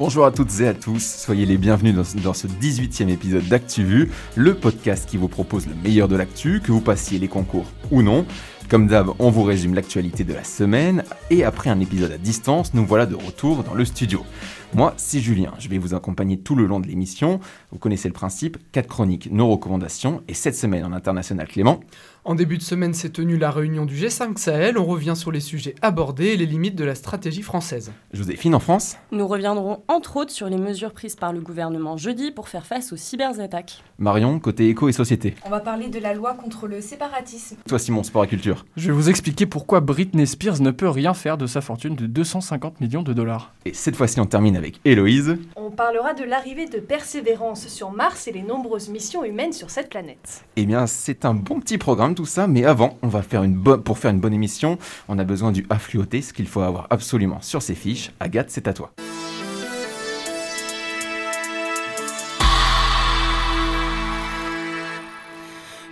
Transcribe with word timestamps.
Bonjour 0.00 0.24
à 0.24 0.30
toutes 0.30 0.60
et 0.60 0.66
à 0.66 0.72
tous, 0.72 1.04
soyez 1.04 1.44
les 1.44 1.58
bienvenus 1.58 1.94
dans, 1.94 2.32
ce 2.32 2.46
18e 2.46 3.10
épisode 3.10 3.46
d'ActuVu, 3.48 4.10
le 4.34 4.54
podcast 4.54 5.06
qui 5.06 5.18
vous 5.18 5.28
propose 5.28 5.66
le 5.66 5.74
meilleur 5.74 6.08
de 6.08 6.16
l'actu, 6.16 6.62
que 6.64 6.72
vous 6.72 6.80
passiez 6.80 7.18
les 7.18 7.28
concours 7.28 7.66
ou 7.90 8.00
non. 8.00 8.24
Comme 8.70 8.86
d'hab, 8.86 9.10
on 9.18 9.30
vous 9.30 9.42
résume 9.42 9.74
l'actualité 9.74 10.24
de 10.24 10.32
la 10.32 10.42
semaine, 10.42 11.04
et 11.28 11.44
après 11.44 11.68
un 11.68 11.80
épisode 11.80 12.12
à 12.12 12.16
distance, 12.16 12.72
nous 12.72 12.86
voilà 12.86 13.04
de 13.04 13.14
retour 13.14 13.62
dans 13.62 13.74
le 13.74 13.84
studio. 13.84 14.24
Moi, 14.72 14.94
c'est 14.96 15.18
Julien, 15.18 15.52
je 15.58 15.68
vais 15.68 15.78
vous 15.78 15.94
accompagner 15.94 16.38
tout 16.38 16.54
le 16.54 16.64
long 16.64 16.78
de 16.78 16.86
l'émission. 16.86 17.40
Vous 17.72 17.78
connaissez 17.78 18.06
le 18.06 18.14
principe, 18.14 18.56
4 18.70 18.86
chroniques, 18.86 19.28
nos 19.32 19.48
recommandations, 19.48 20.22
et 20.28 20.34
cette 20.34 20.54
semaine 20.54 20.84
en 20.84 20.92
international 20.92 21.48
Clément. 21.48 21.80
En 22.22 22.34
début 22.34 22.58
de 22.58 22.62
semaine 22.62 22.92
s'est 22.92 23.08
tenue 23.08 23.38
la 23.38 23.50
réunion 23.50 23.86
du 23.86 23.96
G5 23.96 24.36
Sahel. 24.36 24.78
On 24.78 24.84
revient 24.84 25.14
sur 25.16 25.32
les 25.32 25.40
sujets 25.40 25.74
abordés 25.80 26.26
et 26.26 26.36
les 26.36 26.44
limites 26.44 26.76
de 26.76 26.84
la 26.84 26.94
stratégie 26.94 27.40
française. 27.40 27.92
Joséphine, 28.12 28.54
en 28.54 28.60
France 28.60 28.98
Nous 29.10 29.26
reviendrons 29.26 29.82
entre 29.88 30.18
autres 30.18 30.30
sur 30.30 30.46
les 30.48 30.58
mesures 30.58 30.92
prises 30.92 31.16
par 31.16 31.32
le 31.32 31.40
gouvernement 31.40 31.96
jeudi 31.96 32.30
pour 32.30 32.48
faire 32.48 32.66
face 32.66 32.92
aux 32.92 32.96
cyberattaques. 32.96 33.82
Marion, 33.98 34.38
côté 34.38 34.68
éco 34.68 34.88
et 34.88 34.92
société. 34.92 35.34
On 35.46 35.50
va 35.50 35.60
parler 35.60 35.88
de 35.88 35.98
la 35.98 36.12
loi 36.12 36.34
contre 36.34 36.68
le 36.68 36.82
séparatisme. 36.82 37.56
Toi, 37.66 37.78
Simon, 37.78 38.02
sport 38.02 38.24
et 38.24 38.28
culture. 38.28 38.66
Je 38.76 38.88
vais 38.88 38.94
vous 38.94 39.08
expliquer 39.08 39.46
pourquoi 39.46 39.80
Britney 39.80 40.26
Spears 40.26 40.60
ne 40.60 40.70
peut 40.70 40.90
rien 40.90 41.14
faire 41.14 41.38
de 41.38 41.46
sa 41.46 41.62
fortune 41.62 41.96
de 41.96 42.06
250 42.06 42.82
millions 42.82 43.02
de 43.02 43.14
dollars. 43.14 43.54
Et 43.64 43.72
cette 43.72 43.96
fois-ci, 43.96 44.20
on 44.20 44.26
termine 44.26 44.59
avec 44.60 44.78
Héloïse. 44.84 45.38
On 45.56 45.70
parlera 45.70 46.12
de 46.12 46.22
l'arrivée 46.22 46.66
de 46.66 46.78
Persévérance 46.78 47.66
sur 47.68 47.90
Mars 47.90 48.28
et 48.28 48.32
les 48.32 48.42
nombreuses 48.42 48.90
missions 48.90 49.24
humaines 49.24 49.54
sur 49.54 49.70
cette 49.70 49.88
planète. 49.88 50.44
Eh 50.56 50.66
bien, 50.66 50.86
c'est 50.86 51.24
un 51.24 51.32
bon 51.32 51.60
petit 51.60 51.78
programme 51.78 52.14
tout 52.14 52.26
ça, 52.26 52.46
mais 52.46 52.64
avant, 52.64 52.98
on 53.02 53.08
va 53.08 53.22
faire 53.22 53.42
une 53.42 53.54
bonne, 53.54 53.82
pour 53.82 53.98
faire 53.98 54.10
une 54.10 54.20
bonne 54.20 54.34
émission, 54.34 54.78
on 55.08 55.18
a 55.18 55.24
besoin 55.24 55.50
du 55.50 55.66
affluoté, 55.70 56.20
ce 56.20 56.34
qu'il 56.34 56.46
faut 56.46 56.60
avoir 56.60 56.86
absolument 56.90 57.40
sur 57.40 57.62
ses 57.62 57.74
fiches. 57.74 58.12
Agathe, 58.20 58.50
c'est 58.50 58.68
à 58.68 58.74
toi.« 58.74 58.92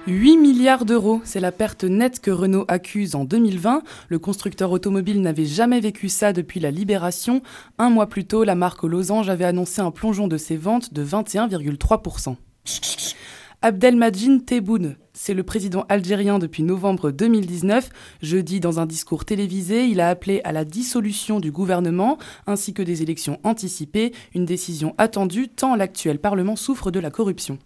8 0.08 0.38
milliards 0.38 0.86
d'euros, 0.86 1.20
c'est 1.24 1.38
la 1.38 1.52
perte 1.52 1.84
nette 1.84 2.20
que 2.20 2.30
Renault 2.30 2.64
accuse 2.68 3.14
en 3.14 3.24
2020. 3.24 3.82
Le 4.08 4.18
constructeur 4.18 4.72
automobile 4.72 5.20
n'avait 5.20 5.44
jamais 5.44 5.80
vécu 5.80 6.08
ça 6.08 6.32
depuis 6.32 6.60
la 6.60 6.70
libération. 6.70 7.42
Un 7.76 7.90
mois 7.90 8.06
plus 8.06 8.24
tôt, 8.24 8.42
la 8.42 8.54
marque 8.54 8.84
aux 8.84 8.88
losanges 8.88 9.28
avait 9.28 9.44
annoncé 9.44 9.82
un 9.82 9.90
plongeon 9.90 10.26
de 10.26 10.38
ses 10.38 10.56
ventes 10.56 10.94
de 10.94 11.04
21,3%. 11.04 12.36
Abdelmadjine 13.60 14.44
Tebboune, 14.44 14.96
c'est 15.12 15.34
le 15.34 15.42
président 15.42 15.84
algérien 15.90 16.38
depuis 16.38 16.62
novembre 16.62 17.10
2019. 17.10 17.90
Jeudi, 18.22 18.60
dans 18.60 18.80
un 18.80 18.86
discours 18.86 19.26
télévisé, 19.26 19.84
il 19.84 20.00
a 20.00 20.08
appelé 20.08 20.40
à 20.44 20.52
la 20.52 20.64
dissolution 20.64 21.38
du 21.38 21.52
gouvernement 21.52 22.16
ainsi 22.46 22.72
que 22.72 22.82
des 22.82 23.02
élections 23.02 23.40
anticipées, 23.44 24.14
une 24.34 24.46
décision 24.46 24.94
attendue 24.96 25.48
tant 25.48 25.74
l'actuel 25.76 26.18
Parlement 26.18 26.56
souffre 26.56 26.90
de 26.90 27.00
la 27.00 27.10
corruption. 27.10 27.58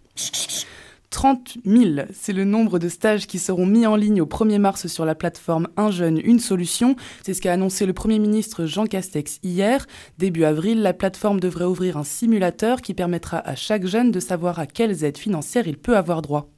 30 1.13 1.59
000, 1.63 2.07
c'est 2.11 2.33
le 2.33 2.43
nombre 2.43 2.79
de 2.79 2.89
stages 2.89 3.27
qui 3.27 3.37
seront 3.37 3.67
mis 3.67 3.85
en 3.85 3.95
ligne 3.95 4.19
au 4.19 4.25
1er 4.25 4.57
mars 4.57 4.87
sur 4.87 5.05
la 5.05 5.13
plateforme 5.13 5.67
Un 5.77 5.91
jeune, 5.91 6.19
une 6.21 6.39
solution. 6.39 6.95
C'est 7.23 7.35
ce 7.35 7.41
qu'a 7.41 7.53
annoncé 7.53 7.85
le 7.85 7.93
Premier 7.93 8.17
ministre 8.17 8.65
Jean 8.65 8.85
Castex 8.87 9.39
hier. 9.43 9.85
Début 10.17 10.43
avril, 10.43 10.81
la 10.81 10.91
plateforme 10.91 11.39
devrait 11.39 11.65
ouvrir 11.65 11.97
un 11.97 12.03
simulateur 12.03 12.81
qui 12.81 12.95
permettra 12.95 13.37
à 13.37 13.53
chaque 13.53 13.85
jeune 13.85 14.09
de 14.09 14.19
savoir 14.19 14.57
à 14.57 14.65
quelles 14.65 15.03
aides 15.03 15.19
financières 15.19 15.67
il 15.67 15.77
peut 15.77 15.95
avoir 15.95 16.23
droit. 16.23 16.49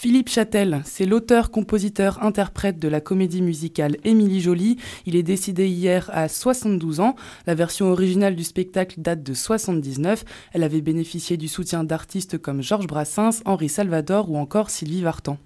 Philippe 0.00 0.28
Châtel, 0.28 0.80
c'est 0.84 1.06
l'auteur, 1.06 1.50
compositeur, 1.50 2.22
interprète 2.22 2.78
de 2.78 2.86
la 2.86 3.00
comédie 3.00 3.42
musicale 3.42 3.96
Émilie 4.04 4.40
Jolie. 4.40 4.76
Il 5.06 5.16
est 5.16 5.24
décédé 5.24 5.66
hier 5.66 6.08
à 6.14 6.28
72 6.28 7.00
ans. 7.00 7.16
La 7.48 7.56
version 7.56 7.90
originale 7.90 8.36
du 8.36 8.44
spectacle 8.44 9.00
date 9.00 9.24
de 9.24 9.34
79. 9.34 10.24
Elle 10.52 10.62
avait 10.62 10.82
bénéficié 10.82 11.36
du 11.36 11.48
soutien 11.48 11.82
d'artistes 11.82 12.38
comme 12.38 12.62
Georges 12.62 12.86
Brassens, 12.86 13.42
Henri 13.44 13.68
Salvador 13.68 14.30
ou 14.30 14.36
encore 14.36 14.70
Sylvie 14.70 15.02
Vartan. 15.02 15.36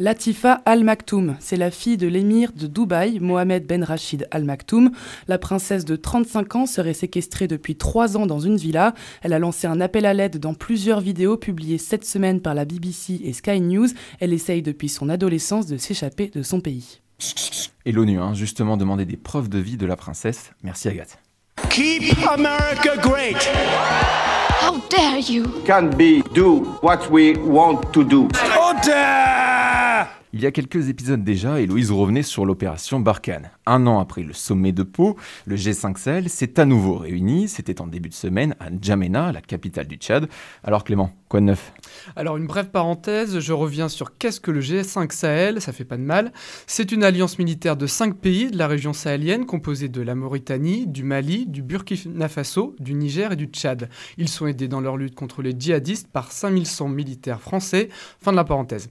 Latifa 0.00 0.60
Al 0.66 0.82
Maktoum, 0.82 1.36
c'est 1.38 1.56
la 1.56 1.70
fille 1.70 1.96
de 1.96 2.08
l'émir 2.08 2.50
de 2.52 2.66
Dubaï, 2.66 3.20
Mohamed 3.20 3.64
Ben 3.64 3.84
Rachid 3.84 4.26
Al 4.32 4.42
Maktoum. 4.42 4.90
La 5.28 5.38
princesse 5.38 5.84
de 5.84 5.94
35 5.94 6.56
ans 6.56 6.66
serait 6.66 6.94
séquestrée 6.94 7.46
depuis 7.46 7.76
3 7.76 8.16
ans 8.16 8.26
dans 8.26 8.40
une 8.40 8.56
villa. 8.56 8.94
Elle 9.22 9.32
a 9.32 9.38
lancé 9.38 9.68
un 9.68 9.80
appel 9.80 10.04
à 10.04 10.12
l'aide 10.12 10.38
dans 10.38 10.54
plusieurs 10.54 11.00
vidéos 11.00 11.36
publiées 11.36 11.78
cette 11.78 12.04
semaine 12.04 12.40
par 12.40 12.54
la 12.54 12.64
BBC 12.64 13.20
et 13.22 13.32
Sky 13.32 13.60
News. 13.60 13.86
Elle 14.18 14.32
essaye 14.32 14.62
depuis 14.62 14.88
son 14.88 15.08
adolescence 15.08 15.66
de 15.66 15.76
s'échapper 15.76 16.28
de 16.28 16.42
son 16.42 16.60
pays. 16.60 17.00
Et 17.86 17.92
l'ONU 17.92 18.18
a 18.18 18.24
hein, 18.24 18.34
justement 18.34 18.76
demandé 18.76 19.04
des 19.04 19.16
preuves 19.16 19.48
de 19.48 19.58
vie 19.60 19.76
de 19.76 19.86
la 19.86 19.94
princesse. 19.94 20.50
Merci 20.64 20.88
Agathe. 20.88 21.18
Keep 21.70 22.16
America 22.28 22.96
great. 23.00 23.36
How 24.60 24.80
dare 24.90 25.20
you? 25.20 25.44
Can't 25.64 25.96
be 25.96 26.20
do 26.34 26.78
what 26.82 27.10
we 27.12 27.36
want 27.38 27.92
to 27.92 28.02
do. 28.02 28.28
Il 30.36 30.42
y 30.42 30.46
a 30.46 30.50
quelques 30.50 30.88
épisodes 30.88 31.22
déjà, 31.22 31.60
Héloïse 31.60 31.92
revenait 31.92 32.24
sur 32.24 32.44
l'opération 32.44 32.98
Barkhane. 32.98 33.50
Un 33.66 33.86
an 33.86 34.00
après 34.00 34.24
le 34.24 34.32
sommet 34.32 34.72
de 34.72 34.82
Pau, 34.82 35.16
le 35.46 35.54
G5 35.54 35.96
Sahel 35.96 36.28
s'est 36.28 36.58
à 36.58 36.64
nouveau 36.64 36.96
réuni. 36.96 37.46
C'était 37.46 37.80
en 37.80 37.86
début 37.86 38.08
de 38.08 38.14
semaine 38.14 38.56
à 38.58 38.68
N'Djamena, 38.68 39.30
la 39.30 39.40
capitale 39.40 39.86
du 39.86 39.94
Tchad. 39.94 40.28
Alors 40.64 40.82
Clément, 40.82 41.12
neuf? 41.40 41.72
Alors 42.16 42.36
une 42.36 42.46
brève 42.46 42.70
parenthèse, 42.70 43.38
je 43.38 43.52
reviens 43.52 43.88
sur 43.88 44.16
qu'est-ce 44.18 44.40
que 44.40 44.50
le 44.50 44.60
G5 44.60 45.12
Sahel, 45.12 45.60
ça 45.60 45.72
fait 45.72 45.84
pas 45.84 45.96
de 45.96 46.02
mal. 46.02 46.32
C'est 46.66 46.92
une 46.92 47.04
alliance 47.04 47.38
militaire 47.38 47.76
de 47.76 47.86
cinq 47.86 48.16
pays 48.16 48.50
de 48.50 48.58
la 48.58 48.66
région 48.66 48.92
sahélienne 48.92 49.46
composée 49.46 49.88
de 49.88 50.02
la 50.02 50.14
Mauritanie, 50.14 50.86
du 50.86 51.02
Mali, 51.02 51.46
du 51.46 51.62
Burkina 51.62 52.28
Faso, 52.28 52.74
du 52.78 52.94
Niger 52.94 53.32
et 53.32 53.36
du 53.36 53.46
Tchad. 53.46 53.88
Ils 54.18 54.28
sont 54.28 54.46
aidés 54.46 54.68
dans 54.68 54.80
leur 54.80 54.96
lutte 54.96 55.14
contre 55.14 55.42
les 55.42 55.54
djihadistes 55.58 56.08
par 56.08 56.32
5100 56.32 56.88
militaires 56.88 57.40
français. 57.40 57.88
Fin 58.20 58.32
de 58.32 58.36
la 58.36 58.44
parenthèse. 58.44 58.90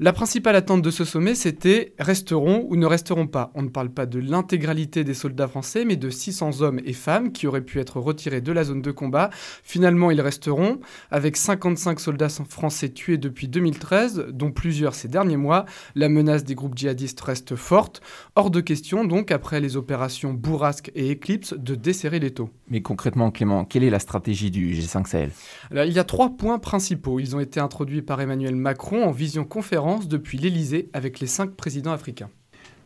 La 0.00 0.12
principale 0.12 0.56
attente 0.56 0.82
de 0.82 0.90
ce 0.90 1.04
sommet, 1.04 1.36
c'était 1.36 1.94
resteront 2.00 2.66
ou 2.68 2.74
ne 2.74 2.84
resteront 2.84 3.28
pas. 3.28 3.52
On 3.54 3.62
ne 3.62 3.68
parle 3.68 3.90
pas 3.90 4.06
de 4.06 4.18
l'intégralité 4.18 5.04
des 5.04 5.14
soldats 5.14 5.46
français, 5.46 5.84
mais 5.84 5.94
de 5.94 6.10
600 6.10 6.62
hommes 6.62 6.80
et 6.84 6.92
femmes 6.92 7.30
qui 7.30 7.46
auraient 7.46 7.60
pu 7.60 7.78
être 7.78 8.00
retirés 8.00 8.40
de 8.40 8.50
la 8.50 8.64
zone 8.64 8.82
de 8.82 8.90
combat. 8.90 9.30
Finalement, 9.62 10.10
ils 10.10 10.20
resteront, 10.20 10.80
avec 11.12 11.36
55 11.76 12.00
soldats 12.00 12.28
français 12.28 12.88
tués 12.88 13.18
depuis 13.18 13.48
2013, 13.48 14.26
dont 14.30 14.50
plusieurs 14.50 14.94
ces 14.94 15.08
derniers 15.08 15.36
mois. 15.36 15.64
La 15.94 16.08
menace 16.08 16.44
des 16.44 16.54
groupes 16.54 16.76
djihadistes 16.76 17.20
reste 17.20 17.56
forte. 17.56 18.00
Hors 18.36 18.50
de 18.50 18.60
question, 18.60 19.04
donc, 19.04 19.30
après 19.30 19.60
les 19.60 19.76
opérations 19.76 20.32
Bourrasque 20.32 20.90
et 20.94 21.12
Eclipse, 21.12 21.54
de 21.54 21.74
desserrer 21.74 22.20
les 22.20 22.32
taux. 22.32 22.50
Mais 22.68 22.82
concrètement, 22.82 23.30
Clément, 23.30 23.64
quelle 23.64 23.84
est 23.84 23.90
la 23.90 23.98
stratégie 23.98 24.50
du 24.50 24.72
G5 24.72 25.06
Sahel? 25.06 25.30
Il 25.72 25.92
y 25.92 25.98
a 25.98 26.04
trois 26.04 26.30
points 26.30 26.58
principaux. 26.58 27.20
Ils 27.20 27.36
ont 27.36 27.40
été 27.40 27.60
introduits 27.60 28.02
par 28.02 28.20
Emmanuel 28.20 28.56
Macron 28.56 29.04
en 29.04 29.10
vision 29.10 29.44
conférence 29.44 30.08
depuis 30.08 30.38
l'Elysée 30.38 30.88
avec 30.92 31.20
les 31.20 31.26
cinq 31.26 31.52
présidents 31.52 31.92
africains. 31.92 32.30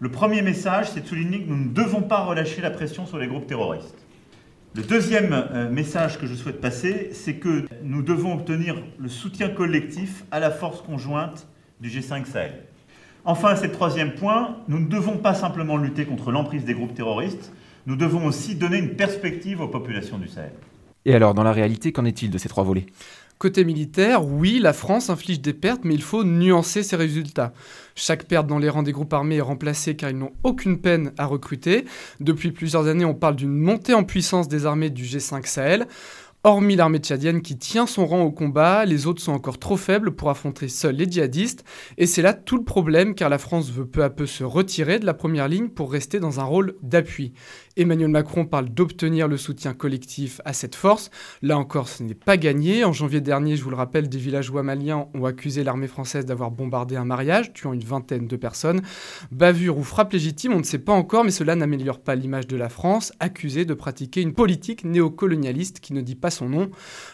Le 0.01 0.11
premier 0.11 0.43
message, 0.43 0.91
c'est 0.91 1.01
de 1.01 1.07
souligner 1.07 1.43
que 1.43 1.49
nous 1.49 1.57
ne 1.57 1.69
devons 1.71 2.03
pas 2.03 2.25
relâcher 2.25 2.61
la 2.61 2.71
pression 2.71 3.05
sur 3.05 3.19
les 3.19 3.27
groupes 3.27 3.47
terroristes. 3.47 3.97
Le 4.75 4.83
deuxième 4.83 5.33
euh, 5.33 5.71
message 5.71 6.19
que 6.19 6.27
je 6.27 6.35
souhaite 6.35 6.61
passer, 6.61 7.11
c'est 7.13 7.35
que 7.35 7.65
nous 7.83 8.03
devons 8.03 8.35
obtenir 8.35 8.77
le 8.99 9.09
soutien 9.09 9.49
collectif 9.49 10.25
à 10.31 10.41
la 10.41 10.51
force 10.51 10.83
conjointe 10.83 11.47
du 11.81 11.89
G5 11.89 12.27
Sahel. 12.27 12.65
Enfin, 13.25 13.57
c'est 13.57 13.69
le 13.69 13.73
troisième 13.73 14.15
point, 14.15 14.59
nous 14.69 14.79
ne 14.79 14.87
devons 14.87 15.17
pas 15.17 15.35
simplement 15.35 15.77
lutter 15.77 16.05
contre 16.05 16.31
l'emprise 16.31 16.65
des 16.65 16.75
groupes 16.75 16.95
terroristes, 16.95 17.53
nous 17.87 17.97
devons 17.97 18.27
aussi 18.27 18.55
donner 18.55 18.79
une 18.79 18.95
perspective 18.95 19.61
aux 19.61 19.69
populations 19.69 20.19
du 20.19 20.29
Sahel. 20.29 20.53
Et 21.05 21.15
alors, 21.15 21.33
dans 21.33 21.43
la 21.43 21.53
réalité, 21.53 21.91
qu'en 21.93 22.05
est-il 22.05 22.31
de 22.31 22.39
ces 22.39 22.49
trois 22.49 22.65
volets? 22.65 22.87
Côté 23.39 23.65
militaire, 23.65 24.27
oui, 24.27 24.59
la 24.59 24.73
France 24.73 25.11
inflige 25.11 25.41
des 25.41 25.53
pertes, 25.53 25.85
mais 25.85 25.95
il 25.95 26.03
faut 26.03 26.25
nuancer 26.25 26.83
ses 26.83 26.97
résultats. 26.97 27.53
Chaque 27.95 28.25
perte 28.25 28.49
dans 28.49 28.59
les 28.59 28.69
rangs 28.69 28.83
des 28.83 28.91
groupes 28.91 29.13
armés 29.13 29.37
est 29.37 29.41
remplacée 29.41 29.95
car 29.95 30.11
ils 30.11 30.19
n'ont 30.19 30.33
aucune 30.43 30.81
peine 30.81 31.13
à 31.19 31.27
recruter. 31.27 31.85
Depuis 32.19 32.51
plusieurs 32.51 32.89
années, 32.89 33.05
on 33.05 33.15
parle 33.15 33.37
d'une 33.37 33.57
montée 33.57 33.95
en 33.95 34.03
puissance 34.03 34.49
des 34.49 34.67
armées 34.67 34.91
du 34.91 35.05
G5 35.05 35.47
Sahel. 35.47 35.87
Hormis 36.45 36.77
l'armée 36.77 36.99
tchadienne 36.99 37.43
qui 37.43 37.59
tient 37.59 37.89
son 37.89 38.07
rang 38.07 38.23
au 38.23 38.31
combat, 38.31 38.85
les 38.85 39.09
autres 39.09 39.21
sont 39.21 39.33
encore 39.33 39.59
trop 39.59 39.77
faibles 39.77 40.13
pour 40.13 40.31
affronter 40.31 40.69
seuls 40.69 40.95
les 40.95 41.11
djihadistes, 41.11 41.65
et 41.97 42.07
c'est 42.07 42.23
là 42.23 42.33
tout 42.33 42.57
le 42.57 42.63
problème 42.63 43.17
car 43.17 43.29
la 43.29 43.39
France 43.39 43.73
veut 43.73 43.87
peu 43.87 44.05
à 44.05 44.09
peu 44.11 44.25
se 44.25 44.45
retirer 44.45 45.01
de 45.01 45.05
la 45.05 45.15
première 45.15 45.49
ligne 45.49 45.69
pour 45.69 45.91
rester 45.91 46.21
dans 46.21 46.39
un 46.39 46.45
rôle 46.45 46.77
d'appui. 46.81 47.33
Emmanuel 47.79 48.09
Macron 48.09 48.45
parle 48.45 48.69
d'obtenir 48.69 49.29
le 49.29 49.37
soutien 49.37 49.73
collectif 49.73 50.41
à 50.45 50.53
cette 50.53 50.75
force. 50.75 51.11
Là 51.43 51.57
encore, 51.57 51.89
ce 51.89 52.03
n'est 52.03 52.15
pas 52.15 52.37
gagné. 52.37 52.85
En 52.85 52.93
janvier 52.93 53.21
dernier, 53.21 53.55
je 53.55 53.63
vous 53.63 53.71
le 53.71 53.77
rappelle, 53.77 54.09
des 54.09 54.19
villageois 54.19 54.65
maliens 54.65 55.07
ont 55.15 55.25
accusé 55.25 55.63
l'armée 55.63 55.87
française 55.87 56.27
d'avoir 56.27 56.51
bombardé 56.51 56.97
un 56.97 57.05
mariage, 57.05 57.53
tuant 57.53 57.73
une 57.73 57.85
vingtaine 57.85 58.27
de 58.27 58.37
personnes. 58.37 58.83
Bavure 59.31 59.79
ou 59.79 59.85
frappe 59.85 60.13
légitime, 60.13 60.55
on 60.55 60.59
ne 60.59 60.65
sait 60.65 60.81
pas 60.81 60.93
encore, 60.93 61.23
mais 61.23 61.31
cela 61.31 61.55
n'améliore 61.55 62.01
pas 62.01 62.17
l'image 62.17 62.49
de 62.49 62.57
la 62.57 62.69
France, 62.69 63.13
accusée 63.21 63.65
de 63.65 63.75
pratiquer 63.75 64.23
une 64.23 64.35
politique 64.35 64.83
néocolonialiste 64.85 65.79
qui 65.79 65.93
ne 65.93 66.01
dit 66.01 66.17
pas 66.17 66.31
son 66.31 66.49
nom. 66.49 66.71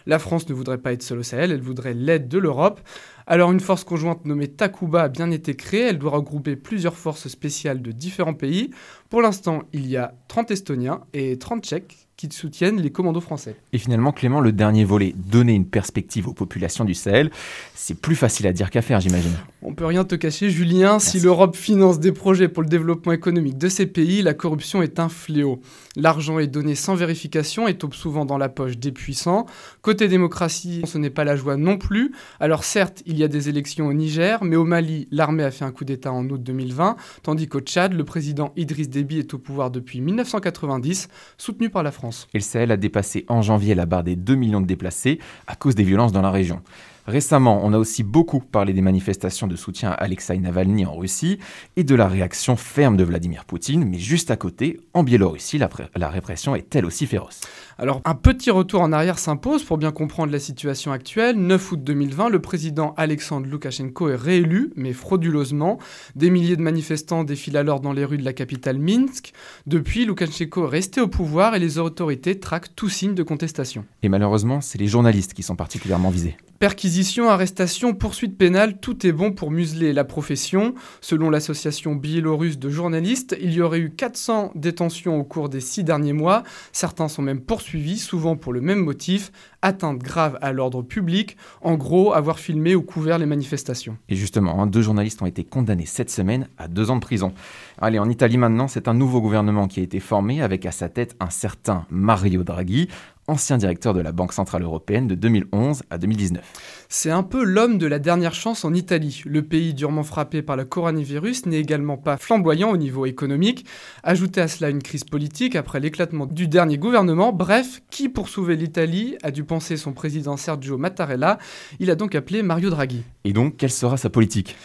La 0.07 0.19
France 0.19 0.49
ne 0.49 0.55
voudrait 0.55 0.79
pas 0.79 0.95
être 0.95 1.03
seule 1.03 1.19
au 1.19 1.23
Sahel, 1.23 1.53
elle 1.53 1.61
voudrait 1.61 1.93
l'aide 1.93 2.27
de 2.29 2.39
l'Europe. 2.39 2.81
Alors 3.27 3.53
une 3.53 3.61
force 3.61 3.85
conjointe 3.85 4.27
nommée 4.27 4.49
Takuba 4.49 5.05
a 5.05 5.09
bien 5.09 5.31
été 5.31 5.57
créée, 5.57 5.89
elle 5.89 5.99
doit 5.99 6.11
regrouper 6.11 6.57
plusieurs 6.57 6.97
forces 6.97 7.29
spéciales 7.29 7.81
de 7.81 7.91
différents 7.91 8.35
pays. 8.35 8.71
Pour 9.09 9.23
l'instant, 9.23 9.63
il 9.73 9.87
y 9.87 9.97
a 9.97 10.15
30 10.29 10.51
Estoniens 10.51 11.01
et 11.15 11.39
30 11.39 11.65
Tchèques 11.65 12.09
qui 12.17 12.29
soutiennent 12.31 12.81
les 12.81 12.91
commandos 12.91 13.21
français. 13.21 13.57
Et 13.73 13.79
finalement, 13.79 14.13
Clément, 14.13 14.41
le 14.41 14.53
dernier 14.53 14.85
volet, 14.85 15.15
donner 15.17 15.55
une 15.55 15.67
perspective 15.67 16.29
aux 16.29 16.33
populations 16.33 16.85
du 16.85 16.95
Sahel, 16.95 17.31
c'est 17.75 18.01
plus 18.01 18.15
facile 18.15 18.47
à 18.47 18.53
dire 18.53 18.71
qu'à 18.71 18.83
faire, 18.83 19.01
j'imagine. 19.01 19.33
On 19.63 19.75
peut 19.75 19.87
rien 19.87 20.05
te 20.05 20.15
cacher, 20.15 20.51
Julien, 20.51 20.99
si 20.99 21.19
l'Europe 21.19 21.57
finance 21.57 21.99
des 21.99 22.13
projets 22.13 22.49
pour 22.49 22.63
le 22.63 22.69
développement 22.69 23.13
économique 23.13 23.59
de 23.59 23.69
ces 23.69 23.87
pays, 23.87 24.23
la 24.23 24.35
corruption 24.35 24.83
est 24.83 25.01
un 25.01 25.09
fléau. 25.09 25.61
L'argent 25.97 26.39
est 26.39 26.47
donné 26.47 26.75
sans 26.75 26.95
vérification 26.95 27.67
et 27.67 27.77
tombe 27.77 27.95
souvent 27.95 28.25
dans 28.25 28.39
la 28.39 28.49
poche 28.49 28.79
des 28.79 28.93
puissants. 28.93 29.47
Côté 29.83 30.07
démocratie, 30.07 30.83
ce 30.87 30.99
n'est 30.99 31.11
pas 31.11 31.25
la 31.25 31.37
joie 31.37 31.57
non 31.57 31.79
plus. 31.79 32.13
Alors 32.41 32.65
certes, 32.65 33.03
il 33.07 33.19
y 33.19 33.25
a 33.25 33.29
des 33.29 33.49
élections 33.49 33.87
au 33.87 33.93
Niger, 33.93 34.45
mais 34.45 34.57
au 34.57 34.65
Mali, 34.65 35.09
l'armée 35.11 35.45
a 35.45 35.51
fait 35.51 35.65
un 35.65 35.73
coup 35.73 35.85
d'État 35.85 36.13
en 36.13 36.29
août 36.29 36.43
2020, 36.43 36.97
tandis 37.23 37.49
qu'au 37.49 37.61
Tchad, 37.61 37.93
le 37.93 38.05
président 38.05 38.53
Idriss 38.57 38.89
Déby 38.89 39.19
est 39.19 39.35
au 39.35 39.39
pouvoir 39.39 39.71
depuis 39.71 40.01
1990, 40.01 41.09
soutenu 41.39 41.71
par 41.71 41.83
la 41.83 41.91
France. 41.91 42.04
Et 42.33 42.39
le 42.39 42.43
Sahel 42.43 42.73
a 42.73 42.77
dépassé 42.77 43.25
en 43.29 43.43
janvier 43.43 43.75
la 43.75 43.87
barre 43.87 44.05
des 44.05 44.17
2 44.17 44.35
millions 44.35 44.61
de 44.61 44.67
déplacés 44.67 45.19
à 45.47 45.57
cause 45.57 45.75
des 45.75 45.85
violences 45.85 46.13
dans 46.13 46.23
la 46.23 46.31
région. 46.31 46.61
Récemment, 47.07 47.61
on 47.63 47.75
a 47.75 47.79
aussi 47.79 48.03
beaucoup 48.03 48.41
parlé 48.41 48.73
des 48.73 48.81
manifestations 48.81 49.47
de 49.47 49.57
soutien 49.57 49.91
à 49.91 49.95
Alexei 49.95 50.39
Navalny 50.39 50.87
en 50.87 50.95
Russie 50.95 51.39
et 51.77 51.85
de 51.85 51.95
la 51.95 52.09
réaction 52.09 52.57
ferme 52.57 52.97
de 52.97 53.05
Vladimir 53.05 53.45
Poutine, 53.45 53.85
mais 53.85 53.99
juste 53.99 54.31
à 54.31 54.37
côté, 54.37 54.81
en 54.95 55.03
Biélorussie, 55.03 55.59
la, 55.59 55.69
la 55.97 56.09
répression 56.09 56.57
est 56.57 56.75
elle 56.75 56.87
aussi 56.87 57.07
féroce. 57.07 57.43
Alors 57.77 58.01
un 58.05 58.15
petit 58.15 58.51
retour 58.51 58.81
en 58.81 58.93
arrière 58.93 59.19
s'impose 59.19 59.65
pour 59.65 59.79
bien 59.79 59.91
comprendre 59.91 60.33
la 60.33 60.39
situation 60.39 60.93
actuelle. 60.93 61.37
9 61.37 61.73
août 61.73 61.85
2020, 61.85 62.29
le 62.31 62.41
président 62.41 62.95
Alexandre 62.97 63.49
Loukachenko 63.49 64.09
est 64.09 64.17
réélu, 64.17 64.73
mais 64.77 64.93
frauduleusement. 64.93 65.79
Des 66.15 66.31
milliers 66.31 66.57
de 66.57 66.63
manifestants 66.63 67.25
défilent 67.25 67.57
alors 67.57 67.81
dans 67.81 67.93
les 67.93 68.05
rues 68.05 68.19
de 68.19 68.25
la 68.25 68.33
capitale 68.33 68.79
Minsk. 68.79 69.33
Depuis, 69.67 70.07
Loukachenko 70.07 70.67
est 70.67 70.71
resté 70.71 71.01
au 71.01 71.09
pouvoir 71.09 71.55
et 71.55 71.59
les 71.59 71.79
autorités 71.79 72.39
traquent 72.39 72.75
tout 72.75 72.89
signe 72.89 73.15
de 73.15 73.23
contestation. 73.23 73.85
Et 74.03 74.09
malheureusement, 74.09 74.61
c'est 74.61 74.79
les 74.79 74.89
journalistes 74.89 75.35
qui 75.35 75.43
sont 75.43 75.57
particulièrement 75.57 76.11
visés. 76.11 76.37
Perquisition, 76.61 76.94
arrestation, 77.29 77.95
poursuite 77.95 78.39
pénale, 78.39 78.79
tout 78.79 79.07
est 79.07 79.13
bon 79.13 79.33
pour 79.33 79.51
museler 79.51 79.93
la 79.93 80.05
profession. 80.05 80.75
Selon 81.01 81.31
l'association 81.31 81.95
biélorusse 81.95 82.59
de 82.59 82.71
journalistes, 82.71 83.37
il 83.41 83.53
y 83.53 83.61
aurait 83.61 83.81
eu 83.81 83.91
400 83.91 84.53
détentions 84.55 85.19
au 85.19 85.25
cours 85.25 85.49
des 85.49 85.61
six 85.61 85.85
derniers 85.85 86.13
mois. 86.13 86.43
Certains 86.73 87.09
sont 87.09 87.23
même 87.23 87.41
poursuivis 87.41 87.65
suivis, 87.65 87.99
souvent 87.99 88.37
pour 88.37 88.53
le 88.53 88.61
même 88.61 88.79
motif, 88.79 89.33
atteinte 89.63 89.99
grave 89.99 90.39
à 90.43 90.53
l'ordre 90.53 90.83
public, 90.83 91.37
en 91.63 91.75
gros 91.75 92.13
avoir 92.13 92.39
filmé 92.39 92.75
ou 92.75 92.83
couvert 92.83 93.19
les 93.19 93.27
manifestations. 93.27 93.97
Et 94.09 94.17
justement, 94.17 94.63
hein, 94.63 94.67
deux 94.67 94.83
journalistes 94.83 95.23
ont 95.23 95.27
été 95.27 95.43
condamnés 95.45 95.87
cette 95.87 96.11
semaine 96.11 96.49
à 96.59 96.69
deux 96.69 96.91
ans 96.91 96.97
de 96.97 97.01
prison. 97.01 97.33
Allez, 97.79 97.99
en 97.99 98.09
Italie 98.09 98.37
maintenant, 98.37 98.69
c'est 98.69 98.87
un 98.87 98.95
nouveau 98.95 99.21
gouvernement 99.21 99.67
qui 99.67 99.81
a 99.81 99.83
été 99.83 99.99
formé 99.99 100.43
avec 100.43 100.67
à 100.67 100.73
sa 100.73 100.89
tête 100.89 101.17
un 101.19 101.31
certain 101.31 101.87
Mario 101.91 102.45
Draghi, 102.45 102.89
ancien 103.27 103.57
directeur 103.57 103.95
de 103.95 104.01
la 104.01 104.13
Banque 104.13 104.33
Centrale 104.33 104.63
Européenne 104.63 105.07
de 105.07 105.15
2011 105.15 105.83
à 105.91 105.99
2019. 105.99 106.43
C'est 106.89 107.11
un 107.11 107.23
peu 107.23 107.43
l'homme 107.43 107.79
de 107.79 107.87
la 107.87 107.99
dernière 107.99 108.35
chance 108.35 108.65
en 108.65 108.75
Italie. 108.75 109.23
Le 109.25 109.43
pays 109.43 109.75
durement 109.75 110.03
frappé 110.03 110.43
par 110.43 110.57
le 110.57 110.65
coronavirus 110.65 111.47
n'est 111.47 111.59
également 111.59 111.97
pas 111.97 112.17
flamboyant 112.17 112.71
au 112.71 112.77
niveau 112.77 113.07
économique. 113.07 113.65
Ajoutez 114.03 114.41
à 114.41 114.49
cela 114.49 114.71
une 114.71 114.83
crise 114.83 115.05
politique 115.05 115.57
après 115.57 115.81
l'éclatement 115.81 116.27
du 116.27 116.49
dernier 116.49 116.79
gouvernement. 116.79 117.33
Bref, 117.33 117.83
qui 117.91 118.09
pour 118.09 118.29
sauver 118.29 118.57
l'Italie 118.57 119.17
a 119.23 119.31
dû 119.31 119.45
penser 119.45 119.77
son 119.77 119.93
président 119.93 120.37
Sergio 120.37 120.79
Mattarella? 120.79 121.39
Il 121.81 121.91
a 121.91 121.95
donc 121.95 122.15
appelé 122.15 122.43
Mario 122.43 122.71
Draghi. 122.71 123.03
Et 123.25 123.33
donc, 123.33 123.57
quelle 123.57 123.71
sera 123.71 123.97
sa 123.97 124.11
politique? 124.11 124.57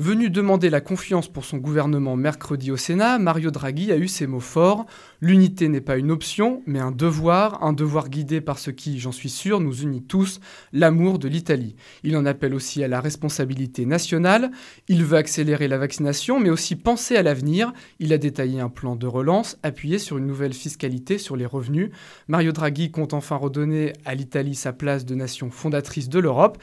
Venu 0.00 0.30
demander 0.30 0.70
la 0.70 0.80
confiance 0.80 1.26
pour 1.26 1.44
son 1.44 1.56
gouvernement 1.56 2.14
mercredi 2.14 2.70
au 2.70 2.76
Sénat, 2.76 3.18
Mario 3.18 3.50
Draghi 3.50 3.90
a 3.90 3.96
eu 3.96 4.06
ces 4.06 4.28
mots 4.28 4.38
forts. 4.38 4.86
L'unité 5.20 5.68
n'est 5.68 5.80
pas 5.80 5.96
une 5.96 6.12
option, 6.12 6.62
mais 6.66 6.78
un 6.78 6.92
devoir, 6.92 7.64
un 7.64 7.72
devoir 7.72 8.08
guidé 8.08 8.40
par 8.40 8.60
ce 8.60 8.70
qui, 8.70 9.00
j'en 9.00 9.10
suis 9.10 9.28
sûr, 9.28 9.58
nous 9.58 9.82
unit 9.82 10.04
tous, 10.04 10.38
l'amour 10.72 11.18
de 11.18 11.26
l'Italie. 11.26 11.74
Il 12.04 12.16
en 12.16 12.26
appelle 12.26 12.54
aussi 12.54 12.84
à 12.84 12.86
la 12.86 13.00
responsabilité 13.00 13.86
nationale. 13.86 14.52
Il 14.86 15.02
veut 15.02 15.16
accélérer 15.16 15.66
la 15.66 15.78
vaccination, 15.78 16.38
mais 16.38 16.50
aussi 16.50 16.76
penser 16.76 17.16
à 17.16 17.24
l'avenir. 17.24 17.72
Il 17.98 18.12
a 18.12 18.18
détaillé 18.18 18.60
un 18.60 18.68
plan 18.68 18.94
de 18.94 19.08
relance 19.08 19.58
appuyé 19.64 19.98
sur 19.98 20.16
une 20.16 20.28
nouvelle 20.28 20.54
fiscalité 20.54 21.18
sur 21.18 21.34
les 21.34 21.44
revenus. 21.44 21.90
Mario 22.28 22.52
Draghi 22.52 22.92
compte 22.92 23.14
enfin 23.14 23.34
redonner 23.34 23.94
à 24.04 24.14
l'Italie 24.14 24.54
sa 24.54 24.72
place 24.72 25.04
de 25.04 25.16
nation 25.16 25.50
fondatrice 25.50 26.08
de 26.08 26.20
l'Europe. 26.20 26.58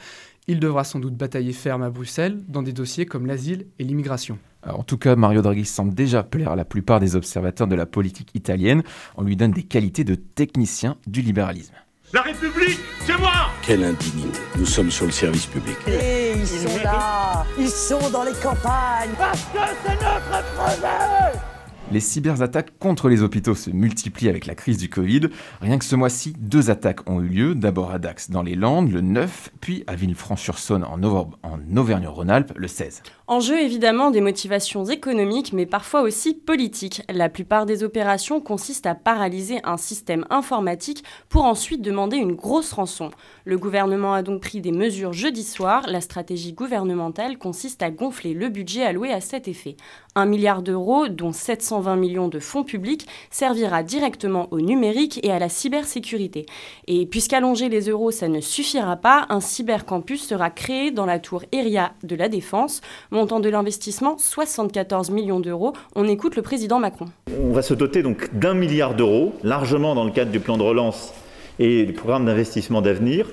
Il 0.48 0.60
devra 0.60 0.84
sans 0.84 1.00
doute 1.00 1.14
batailler 1.14 1.52
ferme 1.52 1.82
à 1.82 1.90
Bruxelles 1.90 2.42
dans 2.46 2.62
des 2.62 2.72
dossiers 2.72 3.04
comme 3.04 3.26
l'asile 3.26 3.66
et 3.80 3.84
l'immigration. 3.84 4.38
En 4.64 4.84
tout 4.84 4.96
cas, 4.96 5.16
Mario 5.16 5.42
Draghi 5.42 5.64
semble 5.64 5.94
déjà 5.94 6.22
plaire 6.22 6.50
à 6.50 6.56
la 6.56 6.64
plupart 6.64 7.00
des 7.00 7.16
observateurs 7.16 7.66
de 7.66 7.74
la 7.74 7.86
politique 7.86 8.30
italienne. 8.34 8.82
On 9.16 9.22
lui 9.22 9.36
donne 9.36 9.50
des 9.52 9.64
qualités 9.64 10.04
de 10.04 10.14
technicien 10.14 10.98
du 11.06 11.20
libéralisme. 11.20 11.74
La 12.12 12.22
République, 12.22 12.78
c'est 13.04 13.18
moi 13.18 13.32
Quelle 13.62 13.82
indignité. 13.82 14.38
Nous 14.56 14.66
sommes 14.66 14.92
sur 14.92 15.06
le 15.06 15.12
service 15.12 15.46
public. 15.46 15.76
Et 15.88 16.32
ils 16.36 16.46
sont 16.46 16.84
là 16.84 17.44
Ils 17.58 17.68
sont 17.68 18.10
dans 18.10 18.22
les 18.22 18.32
campagnes 18.40 19.10
Parce 19.18 19.42
que 19.46 19.58
c'est 19.84 19.94
notre 19.94 20.44
projet 20.54 21.55
les 21.92 22.00
cyberattaques 22.00 22.78
contre 22.78 23.08
les 23.08 23.22
hôpitaux 23.22 23.54
se 23.54 23.70
multiplient 23.70 24.28
avec 24.28 24.46
la 24.46 24.54
crise 24.54 24.76
du 24.78 24.88
Covid. 24.88 25.28
Rien 25.60 25.78
que 25.78 25.84
ce 25.84 25.94
mois-ci, 25.94 26.34
deux 26.38 26.68
attaques 26.70 27.08
ont 27.08 27.20
eu 27.20 27.28
lieu. 27.28 27.54
D'abord 27.54 27.92
à 27.92 27.98
Dax 27.98 28.30
dans 28.30 28.42
les 28.42 28.56
Landes 28.56 28.90
le 28.90 29.00
9, 29.00 29.50
puis 29.60 29.84
à 29.86 29.94
Villefranche-sur-Saône 29.94 30.84
en, 30.84 31.76
Auvergne-Rhône-Alpes 31.76 32.52
le 32.56 32.66
16. 32.66 33.02
En 33.28 33.40
jeu 33.40 33.60
évidemment 33.60 34.10
des 34.10 34.20
motivations 34.20 34.84
économiques 34.84 35.52
mais 35.52 35.66
parfois 35.66 36.02
aussi 36.02 36.34
politiques. 36.34 37.02
La 37.08 37.28
plupart 37.28 37.66
des 37.66 37.84
opérations 37.84 38.40
consistent 38.40 38.86
à 38.86 38.94
paralyser 38.94 39.60
un 39.64 39.76
système 39.76 40.24
informatique 40.30 41.04
pour 41.28 41.44
ensuite 41.44 41.82
demander 41.82 42.16
une 42.16 42.34
grosse 42.34 42.72
rançon. 42.72 43.10
Le 43.44 43.58
gouvernement 43.58 44.14
a 44.14 44.22
donc 44.22 44.42
pris 44.42 44.60
des 44.60 44.72
mesures 44.72 45.12
jeudi 45.12 45.44
soir. 45.44 45.84
La 45.88 46.00
stratégie 46.00 46.52
gouvernementale 46.52 47.38
consiste 47.38 47.82
à 47.82 47.90
gonfler 47.90 48.34
le 48.34 48.48
budget 48.48 48.84
alloué 48.84 49.12
à 49.12 49.20
cet 49.20 49.48
effet. 49.48 49.76
Un 50.14 50.26
milliard 50.26 50.62
d'euros, 50.62 51.08
dont 51.08 51.32
720 51.76 51.96
millions 51.96 52.28
de 52.28 52.38
fonds 52.38 52.64
publics, 52.64 53.06
servira 53.30 53.82
directement 53.82 54.48
au 54.50 54.60
numérique 54.60 55.20
et 55.22 55.30
à 55.30 55.38
la 55.38 55.48
cybersécurité. 55.48 56.46
Et 56.86 57.06
puisqu'allonger 57.06 57.68
les 57.68 57.88
euros, 57.88 58.10
ça 58.10 58.28
ne 58.28 58.40
suffira 58.40 58.96
pas, 58.96 59.26
un 59.28 59.40
cybercampus 59.40 60.26
sera 60.26 60.50
créé 60.50 60.90
dans 60.90 61.06
la 61.06 61.18
tour 61.18 61.44
ERIA 61.52 61.92
de 62.02 62.16
la 62.16 62.28
Défense. 62.28 62.80
Montant 63.10 63.40
de 63.40 63.48
l'investissement, 63.48 64.16
74 64.18 65.10
millions 65.10 65.40
d'euros. 65.40 65.72
On 65.94 66.08
écoute 66.08 66.36
le 66.36 66.42
président 66.42 66.78
Macron. 66.78 67.06
On 67.42 67.52
va 67.52 67.62
se 67.62 67.74
doter 67.74 68.02
donc 68.02 68.34
d'un 68.34 68.54
milliard 68.54 68.94
d'euros, 68.94 69.34
largement 69.42 69.94
dans 69.94 70.04
le 70.04 70.10
cadre 70.10 70.30
du 70.30 70.40
plan 70.40 70.56
de 70.56 70.62
relance 70.62 71.12
et 71.58 71.84
du 71.84 71.92
programme 71.92 72.26
d'investissement 72.26 72.82
d'avenir, 72.82 73.26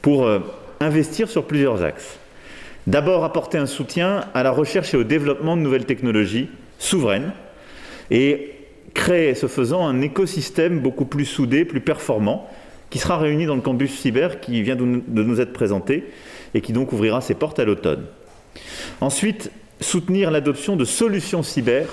pour 0.00 0.24
euh, 0.24 0.40
investir 0.80 1.28
sur 1.28 1.44
plusieurs 1.44 1.82
axes. 1.82 2.18
D'abord, 2.86 3.24
apporter 3.24 3.58
un 3.58 3.66
soutien 3.66 4.24
à 4.34 4.42
la 4.42 4.50
recherche 4.50 4.92
et 4.94 4.96
au 4.96 5.04
développement 5.04 5.56
de 5.56 5.62
nouvelles 5.62 5.86
technologies 5.86 6.48
souveraines 6.78 7.32
et 8.12 8.52
créer, 8.92 9.34
ce 9.34 9.46
faisant, 9.46 9.86
un 9.86 10.02
écosystème 10.02 10.80
beaucoup 10.80 11.06
plus 11.06 11.24
soudé, 11.24 11.64
plus 11.64 11.80
performant, 11.80 12.48
qui 12.90 12.98
sera 12.98 13.16
réuni 13.16 13.46
dans 13.46 13.56
le 13.56 13.62
campus 13.62 13.98
cyber 13.98 14.38
qui 14.38 14.62
vient 14.62 14.76
de 14.76 15.22
nous 15.22 15.40
être 15.40 15.54
présenté 15.54 16.04
et 16.52 16.60
qui 16.60 16.74
donc 16.74 16.92
ouvrira 16.92 17.22
ses 17.22 17.32
portes 17.34 17.58
à 17.58 17.64
l'automne. 17.64 18.04
Ensuite, 19.00 19.50
soutenir 19.80 20.30
l'adoption 20.30 20.76
de 20.76 20.84
solutions 20.84 21.42
cyber 21.42 21.86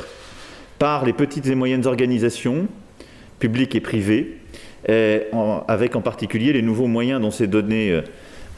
par 0.78 1.06
les 1.06 1.14
petites 1.14 1.48
et 1.48 1.56
moyennes 1.56 1.88
organisations, 1.88 2.68
publiques 3.40 3.76
et 3.76 3.80
privées, 3.80 4.36
avec 5.70 5.96
en 5.96 6.02
particulier 6.02 6.52
les 6.52 6.62
nouveaux 6.62 6.88
moyens 6.88 7.22
dont 7.22 7.32
s'est 7.32 7.48
donné 7.48 7.92
euh, 7.92 8.02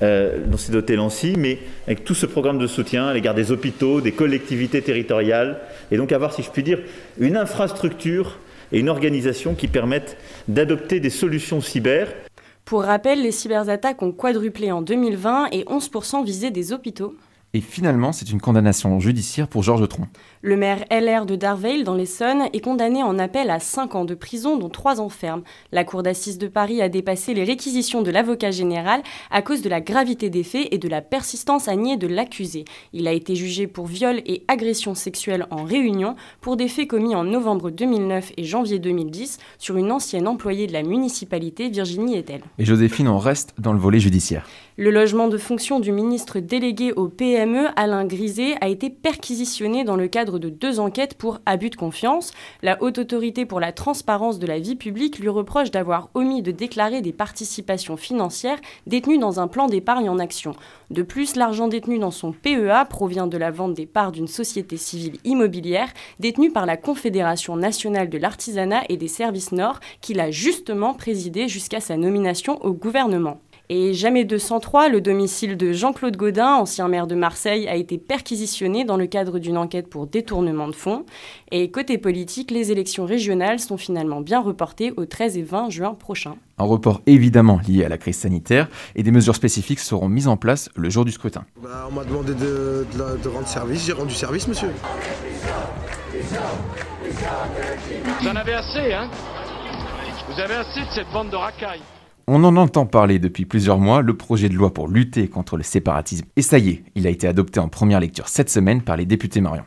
euh, 0.01 0.39
dont 0.45 0.57
s'est 0.57 0.71
doté 0.71 0.95
l'ANSI, 0.95 1.35
mais 1.37 1.59
avec 1.85 2.03
tout 2.03 2.15
ce 2.15 2.25
programme 2.25 2.57
de 2.57 2.67
soutien 2.67 3.07
à 3.07 3.13
l'égard 3.13 3.35
des 3.35 3.51
hôpitaux, 3.51 4.01
des 4.01 4.11
collectivités 4.11 4.81
territoriales, 4.81 5.59
et 5.91 5.97
donc 5.97 6.11
avoir, 6.11 6.33
si 6.33 6.43
je 6.43 6.49
puis 6.49 6.63
dire, 6.63 6.79
une 7.19 7.37
infrastructure 7.37 8.39
et 8.71 8.79
une 8.79 8.89
organisation 8.89 9.53
qui 9.53 9.67
permettent 9.67 10.17
d'adopter 10.47 10.99
des 10.99 11.09
solutions 11.09 11.61
cyber. 11.61 12.07
Pour 12.65 12.83
rappel, 12.83 13.21
les 13.21 13.31
cyberattaques 13.31 14.01
ont 14.01 14.11
quadruplé 14.11 14.71
en 14.71 14.81
2020 14.81 15.49
et 15.51 15.63
11% 15.65 16.23
visaient 16.23 16.51
des 16.51 16.73
hôpitaux. 16.73 17.15
Et 17.53 17.59
finalement, 17.59 18.13
c'est 18.13 18.29
une 18.29 18.39
condamnation 18.39 18.99
judiciaire 18.99 19.47
pour 19.47 19.61
Georges 19.61 19.87
Tron. 19.89 20.07
Le 20.43 20.57
maire 20.57 20.85
LR 20.89 21.27
de 21.27 21.35
Darveil, 21.35 21.83
dans 21.83 21.93
l'Essonne, 21.93 22.45
est 22.51 22.61
condamné 22.61 23.03
en 23.03 23.19
appel 23.19 23.51
à 23.51 23.59
5 23.59 23.93
ans 23.93 24.05
de 24.05 24.15
prison, 24.15 24.57
dont 24.57 24.69
3 24.69 24.99
ans 24.99 25.09
ferme. 25.09 25.43
La 25.71 25.83
Cour 25.83 26.01
d'assises 26.01 26.39
de 26.39 26.47
Paris 26.47 26.81
a 26.81 26.89
dépassé 26.89 27.35
les 27.35 27.43
réquisitions 27.43 28.01
de 28.01 28.09
l'avocat 28.09 28.49
général 28.49 29.03
à 29.29 29.43
cause 29.43 29.61
de 29.61 29.69
la 29.69 29.81
gravité 29.81 30.31
des 30.31 30.41
faits 30.41 30.67
et 30.71 30.79
de 30.79 30.87
la 30.87 31.01
persistance 31.01 31.67
à 31.67 31.75
nier 31.75 31.95
de 31.95 32.07
l'accusé. 32.07 32.65
Il 32.91 33.07
a 33.07 33.11
été 33.11 33.35
jugé 33.35 33.67
pour 33.67 33.85
viol 33.85 34.23
et 34.25 34.43
agression 34.47 34.95
sexuelle 34.95 35.45
en 35.51 35.63
réunion 35.63 36.15
pour 36.41 36.57
des 36.57 36.67
faits 36.67 36.87
commis 36.87 37.13
en 37.13 37.23
novembre 37.23 37.69
2009 37.69 38.31
et 38.35 38.43
janvier 38.43 38.79
2010 38.79 39.37
sur 39.59 39.77
une 39.77 39.91
ancienne 39.91 40.27
employée 40.27 40.65
de 40.65 40.73
la 40.73 40.81
municipalité, 40.81 41.69
Virginie 41.69 42.17
Etel. 42.17 42.41
Et 42.57 42.65
Joséphine, 42.65 43.09
on 43.09 43.19
reste 43.19 43.53
dans 43.59 43.73
le 43.73 43.79
volet 43.79 43.99
judiciaire. 43.99 44.47
Le 44.77 44.89
logement 44.89 45.27
de 45.27 45.37
fonction 45.37 45.79
du 45.79 45.91
ministre 45.91 46.39
délégué 46.39 46.93
au 46.93 47.09
PME, 47.09 47.67
Alain 47.75 48.05
Griset, 48.05 48.55
a 48.61 48.69
été 48.69 48.89
perquisitionné 48.89 49.83
dans 49.83 49.95
le 49.95 50.07
cadre 50.07 50.30
de 50.39 50.49
deux 50.49 50.79
enquêtes 50.79 51.15
pour 51.15 51.39
abus 51.45 51.69
de 51.69 51.75
confiance. 51.75 52.31
La 52.61 52.81
Haute 52.81 52.97
Autorité 52.97 53.45
pour 53.45 53.59
la 53.59 53.71
transparence 53.71 54.39
de 54.39 54.47
la 54.47 54.59
vie 54.59 54.75
publique 54.75 55.19
lui 55.19 55.29
reproche 55.29 55.71
d'avoir 55.71 56.09
omis 56.13 56.41
de 56.41 56.51
déclarer 56.51 57.01
des 57.01 57.13
participations 57.13 57.97
financières 57.97 58.59
détenues 58.87 59.17
dans 59.17 59.39
un 59.39 59.47
plan 59.47 59.67
d'épargne 59.67 60.09
en 60.09 60.19
action. 60.19 60.53
De 60.89 61.03
plus, 61.03 61.35
l'argent 61.35 61.67
détenu 61.67 61.99
dans 61.99 62.11
son 62.11 62.31
PEA 62.31 62.85
provient 62.89 63.27
de 63.27 63.37
la 63.37 63.51
vente 63.51 63.73
des 63.73 63.85
parts 63.85 64.11
d'une 64.11 64.27
société 64.27 64.77
civile 64.77 65.17
immobilière 65.23 65.89
détenue 66.19 66.51
par 66.51 66.65
la 66.65 66.77
Confédération 66.77 67.55
nationale 67.55 68.09
de 68.09 68.17
l'artisanat 68.17 68.83
et 68.89 68.97
des 68.97 69.07
services 69.07 69.51
nord 69.51 69.79
qu'il 70.01 70.19
a 70.19 70.31
justement 70.31 70.93
présidé 70.93 71.47
jusqu'à 71.47 71.79
sa 71.79 71.97
nomination 71.97 72.63
au 72.65 72.73
gouvernement. 72.73 73.39
Et 73.73 73.93
jamais 73.93 74.25
203, 74.25 74.89
le 74.89 74.99
domicile 74.99 75.55
de 75.55 75.71
Jean-Claude 75.71 76.17
Gaudin, 76.17 76.55
ancien 76.55 76.89
maire 76.89 77.07
de 77.07 77.15
Marseille, 77.15 77.69
a 77.69 77.75
été 77.77 77.97
perquisitionné 77.97 78.83
dans 78.83 78.97
le 78.97 79.07
cadre 79.07 79.39
d'une 79.39 79.57
enquête 79.57 79.89
pour 79.89 80.07
détournement 80.07 80.67
de 80.67 80.75
fonds. 80.75 81.05
Et 81.51 81.71
côté 81.71 81.97
politique, 81.97 82.51
les 82.51 82.73
élections 82.73 83.05
régionales 83.05 83.61
sont 83.61 83.77
finalement 83.77 84.19
bien 84.19 84.41
reportées 84.41 84.91
au 84.97 85.05
13 85.05 85.37
et 85.37 85.41
20 85.43 85.69
juin 85.69 85.93
prochain. 85.93 86.35
Un 86.57 86.65
report 86.65 86.99
évidemment 87.05 87.61
lié 87.65 87.85
à 87.85 87.87
la 87.87 87.97
crise 87.97 88.17
sanitaire 88.17 88.67
et 88.97 89.03
des 89.03 89.11
mesures 89.11 89.35
spécifiques 89.35 89.79
seront 89.79 90.09
mises 90.09 90.27
en 90.27 90.35
place 90.35 90.69
le 90.75 90.89
jour 90.89 91.05
du 91.05 91.13
scrutin. 91.13 91.45
Bah, 91.63 91.87
on 91.89 91.93
m'a 91.93 92.03
demandé 92.03 92.33
de, 92.33 92.85
de, 92.91 93.23
de 93.23 93.29
rendre 93.29 93.47
service, 93.47 93.85
j'ai 93.85 93.93
rendu 93.93 94.13
service, 94.13 94.49
monsieur. 94.49 94.71
Vous 98.19 98.27
en 98.27 98.35
avez 98.35 98.53
assez, 98.53 98.91
hein? 98.91 99.09
Vous 100.27 100.41
avez 100.41 100.55
assez 100.55 100.81
de 100.81 100.91
cette 100.93 101.09
bande 101.13 101.29
de 101.29 101.37
racailles. 101.37 101.79
On 102.27 102.43
en 102.43 102.55
entend 102.55 102.85
parler 102.85 103.19
depuis 103.19 103.45
plusieurs 103.45 103.79
mois, 103.79 104.01
le 104.01 104.15
projet 104.15 104.49
de 104.49 104.55
loi 104.55 104.73
pour 104.73 104.87
lutter 104.87 105.27
contre 105.27 105.57
le 105.57 105.63
séparatisme. 105.63 106.25
Et 106.35 106.41
ça 106.41 106.59
y 106.59 106.69
est, 106.69 106.83
il 106.95 107.07
a 107.07 107.09
été 107.09 107.27
adopté 107.27 107.59
en 107.59 107.67
première 107.67 107.99
lecture 107.99 108.27
cette 108.27 108.49
semaine 108.49 108.81
par 108.81 108.97
les 108.97 109.05
députés 109.05 109.41
Marion. 109.41 109.63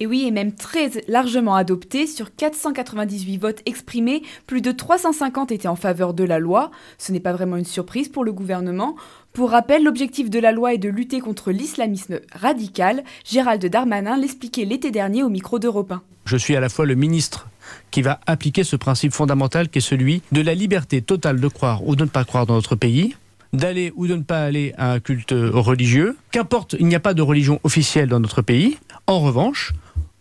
Et 0.00 0.06
oui, 0.06 0.24
et 0.26 0.30
même 0.30 0.52
très 0.52 0.90
largement 1.08 1.56
adopté. 1.56 2.06
Sur 2.06 2.34
498 2.34 3.36
votes 3.38 3.62
exprimés, 3.66 4.22
plus 4.46 4.60
de 4.60 4.70
350 4.70 5.50
étaient 5.50 5.68
en 5.68 5.76
faveur 5.76 6.14
de 6.14 6.24
la 6.24 6.38
loi. 6.38 6.70
Ce 6.98 7.10
n'est 7.10 7.20
pas 7.20 7.32
vraiment 7.32 7.56
une 7.56 7.64
surprise 7.64 8.08
pour 8.08 8.24
le 8.24 8.32
gouvernement. 8.32 8.94
Pour 9.32 9.50
rappel, 9.50 9.82
l'objectif 9.82 10.30
de 10.30 10.38
la 10.38 10.52
loi 10.52 10.74
est 10.74 10.78
de 10.78 10.88
lutter 10.88 11.20
contre 11.20 11.50
l'islamisme 11.50 12.20
radical. 12.32 13.02
Gérald 13.24 13.64
Darmanin 13.66 14.16
l'expliquait 14.16 14.64
l'été 14.64 14.90
dernier 14.90 15.24
au 15.24 15.28
micro 15.28 15.58
d'Europe 15.58 15.90
1. 15.90 16.02
Je 16.26 16.36
suis 16.36 16.54
à 16.54 16.60
la 16.60 16.68
fois 16.68 16.86
le 16.86 16.94
ministre 16.94 17.47
qui 17.90 18.02
va 18.02 18.20
appliquer 18.26 18.64
ce 18.64 18.76
principe 18.76 19.12
fondamental 19.12 19.68
qui 19.68 19.78
est 19.78 19.82
celui 19.82 20.22
de 20.32 20.40
la 20.40 20.54
liberté 20.54 21.02
totale 21.02 21.40
de 21.40 21.48
croire 21.48 21.86
ou 21.86 21.96
de 21.96 22.04
ne 22.04 22.08
pas 22.08 22.24
croire 22.24 22.46
dans 22.46 22.54
notre 22.54 22.76
pays, 22.76 23.14
d'aller 23.52 23.92
ou 23.96 24.06
de 24.06 24.16
ne 24.16 24.22
pas 24.22 24.44
aller 24.44 24.74
à 24.76 24.92
un 24.92 25.00
culte 25.00 25.32
religieux, 25.32 26.16
qu'importe, 26.30 26.76
il 26.78 26.86
n'y 26.86 26.94
a 26.94 27.00
pas 27.00 27.14
de 27.14 27.22
religion 27.22 27.60
officielle 27.64 28.08
dans 28.08 28.20
notre 28.20 28.42
pays. 28.42 28.78
En 29.06 29.20
revanche, 29.20 29.72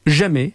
jamais, 0.06 0.54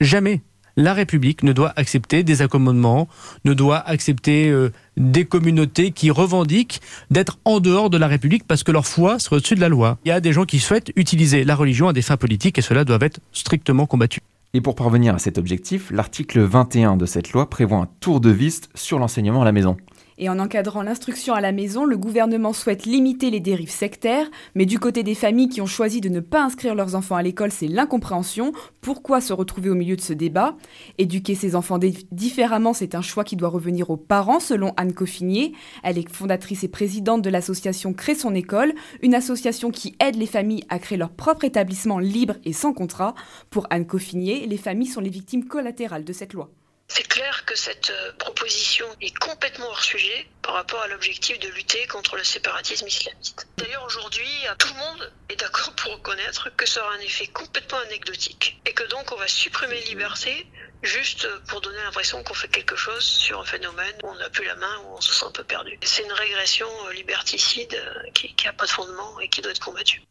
jamais, 0.00 0.40
la 0.76 0.94
République 0.94 1.42
ne 1.42 1.52
doit 1.52 1.72
accepter 1.76 2.22
des 2.22 2.42
accommodements, 2.42 3.08
ne 3.44 3.54
doit 3.54 3.78
accepter 3.78 4.48
euh, 4.48 4.72
des 4.96 5.24
communautés 5.24 5.92
qui 5.92 6.10
revendiquent 6.10 6.80
d'être 7.10 7.38
en 7.44 7.60
dehors 7.60 7.90
de 7.90 7.98
la 7.98 8.08
République 8.08 8.44
parce 8.46 8.62
que 8.62 8.72
leur 8.72 8.86
foi 8.86 9.18
serait 9.18 9.36
au-dessus 9.36 9.54
de 9.54 9.60
la 9.60 9.68
loi. 9.68 9.98
Il 10.04 10.08
y 10.08 10.12
a 10.12 10.20
des 10.20 10.32
gens 10.32 10.44
qui 10.44 10.58
souhaitent 10.58 10.92
utiliser 10.96 11.44
la 11.44 11.54
religion 11.54 11.88
à 11.88 11.92
des 11.92 12.02
fins 12.02 12.16
politiques 12.16 12.58
et 12.58 12.62
cela 12.62 12.84
doit 12.84 12.98
être 13.00 13.20
strictement 13.32 13.86
combattu. 13.86 14.20
Et 14.56 14.60
pour 14.60 14.76
parvenir 14.76 15.16
à 15.16 15.18
cet 15.18 15.36
objectif, 15.36 15.90
l'article 15.90 16.40
21 16.40 16.96
de 16.96 17.06
cette 17.06 17.32
loi 17.32 17.50
prévoit 17.50 17.78
un 17.78 17.88
tour 17.98 18.20
de 18.20 18.30
vis 18.30 18.62
sur 18.76 19.00
l'enseignement 19.00 19.42
à 19.42 19.44
la 19.44 19.50
maison. 19.50 19.76
Et 20.18 20.28
en 20.28 20.38
encadrant 20.38 20.82
l'instruction 20.82 21.34
à 21.34 21.40
la 21.40 21.52
maison, 21.52 21.84
le 21.84 21.96
gouvernement 21.96 22.52
souhaite 22.52 22.86
limiter 22.86 23.30
les 23.30 23.40
dérives 23.40 23.70
sectaires, 23.70 24.30
mais 24.54 24.66
du 24.66 24.78
côté 24.78 25.02
des 25.02 25.14
familles 25.14 25.48
qui 25.48 25.60
ont 25.60 25.66
choisi 25.66 26.00
de 26.00 26.08
ne 26.08 26.20
pas 26.20 26.42
inscrire 26.42 26.74
leurs 26.74 26.94
enfants 26.94 27.16
à 27.16 27.22
l'école, 27.22 27.50
c'est 27.50 27.66
l'incompréhension. 27.66 28.52
Pourquoi 28.80 29.20
se 29.20 29.32
retrouver 29.32 29.70
au 29.70 29.74
milieu 29.74 29.96
de 29.96 30.00
ce 30.00 30.12
débat? 30.12 30.56
Éduquer 30.98 31.34
ses 31.34 31.56
enfants 31.56 31.78
différemment, 32.12 32.72
c'est 32.72 32.94
un 32.94 33.02
choix 33.02 33.24
qui 33.24 33.36
doit 33.36 33.48
revenir 33.48 33.90
aux 33.90 33.96
parents, 33.96 34.40
selon 34.40 34.72
Anne 34.76 34.92
Coffinier. 34.92 35.52
Elle 35.82 35.98
est 35.98 36.08
fondatrice 36.08 36.64
et 36.64 36.68
présidente 36.68 37.22
de 37.22 37.30
l'association 37.30 37.92
Crée 37.92 38.14
son 38.14 38.34
école, 38.34 38.74
une 39.02 39.14
association 39.14 39.70
qui 39.70 39.96
aide 40.00 40.16
les 40.16 40.26
familles 40.26 40.64
à 40.68 40.78
créer 40.78 40.98
leur 40.98 41.10
propre 41.10 41.44
établissement 41.44 41.98
libre 41.98 42.34
et 42.44 42.52
sans 42.52 42.72
contrat. 42.72 43.14
Pour 43.50 43.66
Anne 43.70 43.86
Coffinier, 43.86 44.46
les 44.46 44.56
familles 44.56 44.86
sont 44.86 45.00
les 45.00 45.10
victimes 45.10 45.46
collatérales 45.46 46.04
de 46.04 46.12
cette 46.12 46.32
loi. 46.32 46.50
C'est 46.88 47.08
clair 47.08 47.44
que 47.44 47.56
cette 47.56 47.92
proposition 48.18 48.86
est 49.00 49.16
complètement 49.18 49.68
hors 49.68 49.82
sujet 49.82 50.26
par 50.42 50.54
rapport 50.54 50.82
à 50.82 50.88
l'objectif 50.88 51.38
de 51.38 51.48
lutter 51.48 51.86
contre 51.86 52.16
le 52.16 52.24
séparatisme 52.24 52.86
islamiste. 52.86 53.46
D'ailleurs, 53.56 53.84
aujourd'hui, 53.84 54.28
tout 54.58 54.68
le 54.68 54.78
monde 54.78 55.12
est 55.28 55.36
d'accord 55.36 55.72
pour 55.74 55.92
reconnaître 55.92 56.50
que 56.56 56.66
ça 56.66 56.84
aura 56.84 56.94
un 56.94 57.00
effet 57.00 57.26
complètement 57.28 57.78
anecdotique 57.78 58.60
et 58.66 58.74
que 58.74 58.84
donc 58.84 59.10
on 59.12 59.16
va 59.16 59.28
supprimer 59.28 59.80
liberté 59.82 60.46
juste 60.82 61.26
pour 61.46 61.62
donner 61.62 61.82
l'impression 61.82 62.22
qu'on 62.22 62.34
fait 62.34 62.48
quelque 62.48 62.76
chose 62.76 63.04
sur 63.04 63.40
un 63.40 63.44
phénomène 63.44 63.94
où 64.02 64.08
on 64.08 64.14
n'a 64.16 64.28
plus 64.28 64.44
la 64.44 64.54
main, 64.56 64.78
où 64.84 64.96
on 64.96 65.00
se 65.00 65.14
sent 65.14 65.24
un 65.24 65.32
peu 65.32 65.44
perdu. 65.44 65.78
C'est 65.82 66.02
une 66.02 66.12
régression 66.12 66.68
liberticide 66.90 67.76
qui 68.12 68.34
n'a 68.44 68.52
pas 68.52 68.66
de 68.66 68.70
fondement 68.70 69.18
et 69.20 69.28
qui 69.28 69.40
doit 69.40 69.52
être 69.52 69.64
combattue. 69.64 70.02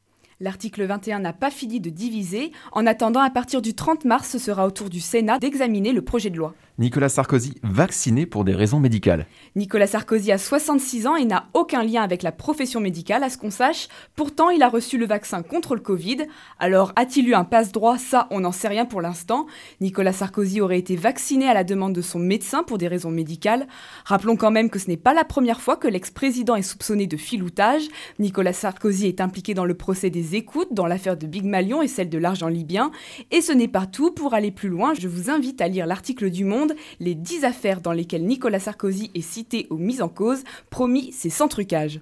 L'article 0.43 0.83
21 0.83 1.19
n'a 1.19 1.31
pas 1.31 1.49
fini 1.49 1.79
de 1.79 1.89
diviser. 1.89 2.51
En 2.73 2.85
attendant, 2.85 3.21
à 3.21 3.29
partir 3.29 3.61
du 3.61 3.75
30 3.75 4.03
mars, 4.03 4.27
ce 4.27 4.37
sera 4.37 4.67
au 4.67 4.71
tour 4.71 4.89
du 4.89 4.99
Sénat 4.99 5.39
d'examiner 5.39 5.93
le 5.93 6.01
projet 6.01 6.29
de 6.29 6.35
loi. 6.35 6.53
Nicolas 6.79 7.07
Sarkozy 7.07 7.55
vacciné 7.63 8.25
pour 8.25 8.43
des 8.43 8.53
raisons 8.53 8.79
médicales. 8.79 9.27
Nicolas 9.55 9.87
Sarkozy 9.87 10.33
a 10.33 10.37
66 10.37 11.07
ans 11.07 11.15
et 11.15 11.23
n'a 11.23 11.45
aucun 11.53 11.83
lien 11.83 12.01
avec 12.01 12.23
la 12.23 12.33
profession 12.33 12.81
médicale, 12.81 13.23
à 13.23 13.29
ce 13.29 13.37
qu'on 13.37 13.51
sache. 13.51 13.87
Pourtant, 14.15 14.49
il 14.49 14.63
a 14.63 14.67
reçu 14.67 14.97
le 14.97 15.05
vaccin 15.05 15.43
contre 15.43 15.75
le 15.75 15.81
Covid. 15.81 16.25
Alors, 16.59 16.91
a-t-il 16.97 17.29
eu 17.29 17.35
un 17.35 17.45
passe-droit? 17.45 17.97
Ça, 17.97 18.27
on 18.29 18.41
n'en 18.41 18.51
sait 18.51 18.67
rien 18.67 18.85
pour 18.85 19.01
l'instant. 19.01 19.45
Nicolas 19.79 20.11
Sarkozy 20.11 20.59
aurait 20.59 20.79
été 20.79 20.97
vacciné 20.97 21.47
à 21.47 21.53
la 21.53 21.63
demande 21.63 21.93
de 21.93 22.01
son 22.01 22.19
médecin 22.19 22.63
pour 22.63 22.79
des 22.79 22.89
raisons 22.89 23.11
médicales. 23.11 23.65
Rappelons 24.03 24.35
quand 24.35 24.51
même 24.51 24.69
que 24.69 24.79
ce 24.79 24.89
n'est 24.89 24.97
pas 24.97 25.13
la 25.13 25.23
première 25.23 25.61
fois 25.61 25.77
que 25.77 25.87
l'ex-président 25.87 26.57
est 26.57 26.63
soupçonné 26.63 27.07
de 27.07 27.15
filoutage. 27.15 27.83
Nicolas 28.19 28.51
Sarkozy 28.51 29.07
est 29.07 29.21
impliqué 29.21 29.53
dans 29.53 29.65
le 29.65 29.75
procès 29.75 30.09
des 30.09 30.32
dans 30.71 30.85
l'affaire 30.85 31.17
de 31.17 31.27
Big 31.27 31.43
Malion 31.43 31.81
et 31.81 31.87
celle 31.87 32.09
de 32.09 32.17
l'argent 32.17 32.47
libyen. 32.47 32.91
Et 33.31 33.41
ce 33.41 33.51
n'est 33.51 33.67
pas 33.67 33.85
tout. 33.85 34.11
Pour 34.11 34.33
aller 34.33 34.51
plus 34.51 34.69
loin, 34.69 34.93
je 34.93 35.07
vous 35.07 35.29
invite 35.29 35.61
à 35.61 35.67
lire 35.67 35.85
l'article 35.85 36.29
du 36.29 36.45
Monde 36.45 36.73
les 36.99 37.15
10 37.15 37.45
affaires 37.45 37.81
dans 37.81 37.91
lesquelles 37.91 38.25
Nicolas 38.25 38.59
Sarkozy 38.59 39.11
est 39.13 39.21
cité 39.21 39.67
ou 39.69 39.77
mis 39.77 40.01
en 40.01 40.09
cause, 40.09 40.43
promis, 40.69 41.11
c'est 41.11 41.29
sans 41.29 41.47
trucage. 41.47 41.99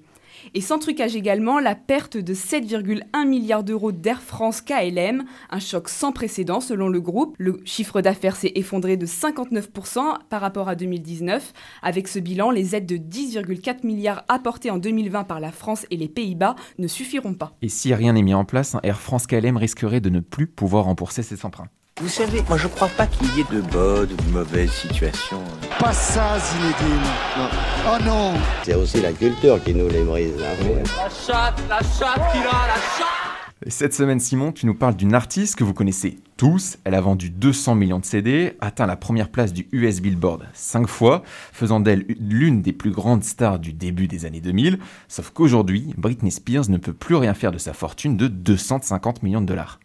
Et 0.54 0.60
sans 0.60 0.78
trucage 0.78 1.16
également, 1.16 1.58
la 1.58 1.74
perte 1.74 2.16
de 2.16 2.34
7,1 2.34 3.26
milliards 3.26 3.64
d'euros 3.64 3.92
d'Air 3.92 4.22
France 4.22 4.60
KLM, 4.60 5.24
un 5.50 5.58
choc 5.58 5.88
sans 5.88 6.12
précédent 6.12 6.60
selon 6.60 6.88
le 6.88 7.00
groupe. 7.00 7.34
Le 7.38 7.60
chiffre 7.64 8.00
d'affaires 8.00 8.36
s'est 8.36 8.52
effondré 8.54 8.96
de 8.96 9.06
59% 9.06 10.18
par 10.28 10.40
rapport 10.40 10.68
à 10.68 10.74
2019. 10.74 11.52
Avec 11.82 12.08
ce 12.08 12.18
bilan, 12.18 12.50
les 12.50 12.74
aides 12.76 12.86
de 12.86 12.96
10,4 12.96 13.86
milliards 13.86 14.24
apportées 14.28 14.70
en 14.70 14.78
2020 14.78 15.24
par 15.24 15.40
la 15.40 15.52
France 15.52 15.86
et 15.90 15.96
les 15.96 16.08
Pays-Bas 16.08 16.56
ne 16.78 16.86
suffiront 16.86 17.34
pas. 17.34 17.56
Et 17.62 17.68
si 17.68 17.94
rien 17.94 18.12
n'est 18.12 18.22
mis 18.22 18.34
en 18.34 18.44
place, 18.44 18.76
Air 18.82 19.00
France 19.00 19.26
KLM 19.26 19.56
risquerait 19.56 20.00
de 20.00 20.10
ne 20.10 20.20
plus 20.20 20.46
pouvoir 20.46 20.84
rembourser 20.84 21.22
ses 21.22 21.44
emprunts. 21.46 21.68
Vous 22.00 22.08
savez, 22.08 22.42
moi 22.48 22.56
je 22.56 22.68
crois 22.68 22.88
pas 22.88 23.06
qu'il 23.06 23.28
y 23.36 23.40
ait 23.40 23.54
de 23.54 23.60
bonnes 23.60 24.10
ou 24.12 24.16
de 24.16 24.30
mauvaises 24.30 24.72
situations. 24.72 25.42
Pas 25.78 25.92
ça, 25.92 26.38
Zinedine. 26.38 27.02
Non. 27.36 27.48
Oh 27.86 28.04
non 28.04 28.32
C'est 28.64 28.74
aussi 28.74 29.00
la 29.02 29.12
culture 29.12 29.62
qui 29.62 29.74
nous 29.74 29.88
les 29.88 30.02
brise. 30.02 30.32
Hein. 30.40 30.82
La 30.96 31.08
chatte, 31.10 31.62
la 31.68 31.78
chatte 31.80 32.32
qui 32.32 32.38
a, 32.38 32.66
la 32.66 32.74
chatte 32.74 33.66
Et 33.66 33.70
Cette 33.70 33.92
semaine, 33.92 34.20
Simon, 34.20 34.52
tu 34.52 34.64
nous 34.64 34.74
parles 34.74 34.96
d'une 34.96 35.14
artiste 35.14 35.54
que 35.54 35.64
vous 35.64 35.74
connaissez 35.74 36.18
tous. 36.38 36.78
Elle 36.84 36.94
a 36.94 37.00
vendu 37.02 37.28
200 37.28 37.74
millions 37.74 37.98
de 38.00 38.06
CD, 38.06 38.56
atteint 38.62 38.86
la 38.86 38.96
première 38.96 39.28
place 39.28 39.52
du 39.52 39.68
US 39.72 40.00
Billboard 40.00 40.48
5 40.54 40.88
fois, 40.88 41.22
faisant 41.52 41.78
d'elle 41.78 42.06
l'une 42.18 42.62
des 42.62 42.72
plus 42.72 42.90
grandes 42.90 43.22
stars 43.22 43.58
du 43.58 43.74
début 43.74 44.08
des 44.08 44.24
années 44.24 44.40
2000. 44.40 44.78
Sauf 45.08 45.30
qu'aujourd'hui, 45.30 45.92
Britney 45.98 46.32
Spears 46.32 46.70
ne 46.70 46.78
peut 46.78 46.94
plus 46.94 47.16
rien 47.16 47.34
faire 47.34 47.52
de 47.52 47.58
sa 47.58 47.74
fortune 47.74 48.16
de 48.16 48.28
250 48.28 49.22
millions 49.22 49.42
de 49.42 49.46
dollars. 49.46 49.78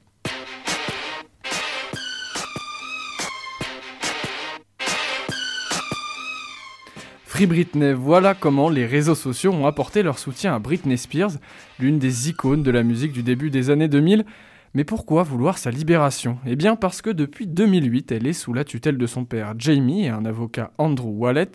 Britney, 7.46 7.94
voilà 7.94 8.34
comment 8.34 8.70
les 8.70 8.86
réseaux 8.86 9.14
sociaux 9.14 9.52
ont 9.52 9.68
apporté 9.68 10.02
leur 10.02 10.18
soutien 10.18 10.56
à 10.56 10.60
Britney 10.60 10.98
Spears, 10.98 11.34
l'une 11.80 12.00
des 12.00 12.30
icônes 12.30 12.64
de 12.64 12.72
la 12.72 12.84
musique 12.84 13.12
du 13.12 13.22
début 13.22 13.52
des 13.52 13.70
années 13.70 13.88
2000. 13.88 14.26
Mais 14.74 14.84
pourquoi 14.84 15.24
vouloir 15.24 15.58
sa 15.58 15.70
libération? 15.70 16.40
Eh 16.46 16.56
bien 16.56 16.76
parce 16.76 17.02
que 17.02 17.10
depuis 17.10 17.46
2008, 17.46 18.12
elle 18.12 18.28
est 18.28 18.34
sous 18.34 18.54
la 18.54 18.64
tutelle 18.64 18.98
de 18.98 19.06
son 19.06 19.26
père 19.26 19.54
Jamie 19.58 20.06
et 20.06 20.10
un 20.10 20.26
avocat 20.26 20.72
Andrew 20.78 21.10
Wallet. 21.10 21.52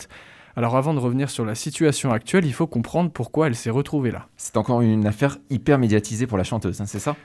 Alors 0.55 0.77
avant 0.77 0.95
de 0.95 1.01
revenir 1.01 1.31
sur 1.31 1.45
la 1.45 1.55
situation 1.55 2.13
actuelle, 2.13 2.45
il 2.45 2.53
faut 2.53 2.67
comprendre 2.67 3.11
pourquoi 3.11 3.47
elle 3.47 3.57
s'est 3.57 3.71
retrouvée 3.71 4.11
là. 4.11 4.29
C'est 4.37 4.57
encore 4.57 4.83
une 4.83 5.07
affaire 5.07 5.39
hyper 5.51 5.79
médiatisée 5.79 6.27
pour 6.27 6.39
la 6.39 6.45
chanteuse, 6.45 6.81
hein, 6.81 6.87
c'est 6.87 6.99
ça? 6.99 7.17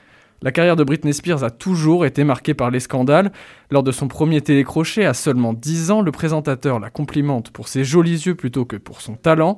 La 0.44 0.52
carrière 0.52 0.76
de 0.76 0.84
Britney 0.84 1.14
Spears 1.14 1.44
a 1.44 1.50
toujours 1.50 2.06
été 2.06 2.24
marquée 2.24 2.54
par 2.54 2.70
les 2.70 2.80
scandales. 2.80 3.32
Lors 3.72 3.84
de 3.84 3.92
son 3.92 4.08
premier 4.08 4.42
télécrochet, 4.42 5.06
à 5.06 5.14
seulement 5.14 5.54
10 5.54 5.92
ans, 5.92 6.02
le 6.02 6.12
présentateur 6.12 6.80
la 6.80 6.92
complimente 6.92 7.50
pour 7.50 7.68
ses 7.68 7.84
jolis 7.84 8.26
yeux 8.28 8.36
plutôt 8.36 8.66
que 8.66 8.76
pour 8.76 9.02
son 9.02 9.16
talent. 9.16 9.58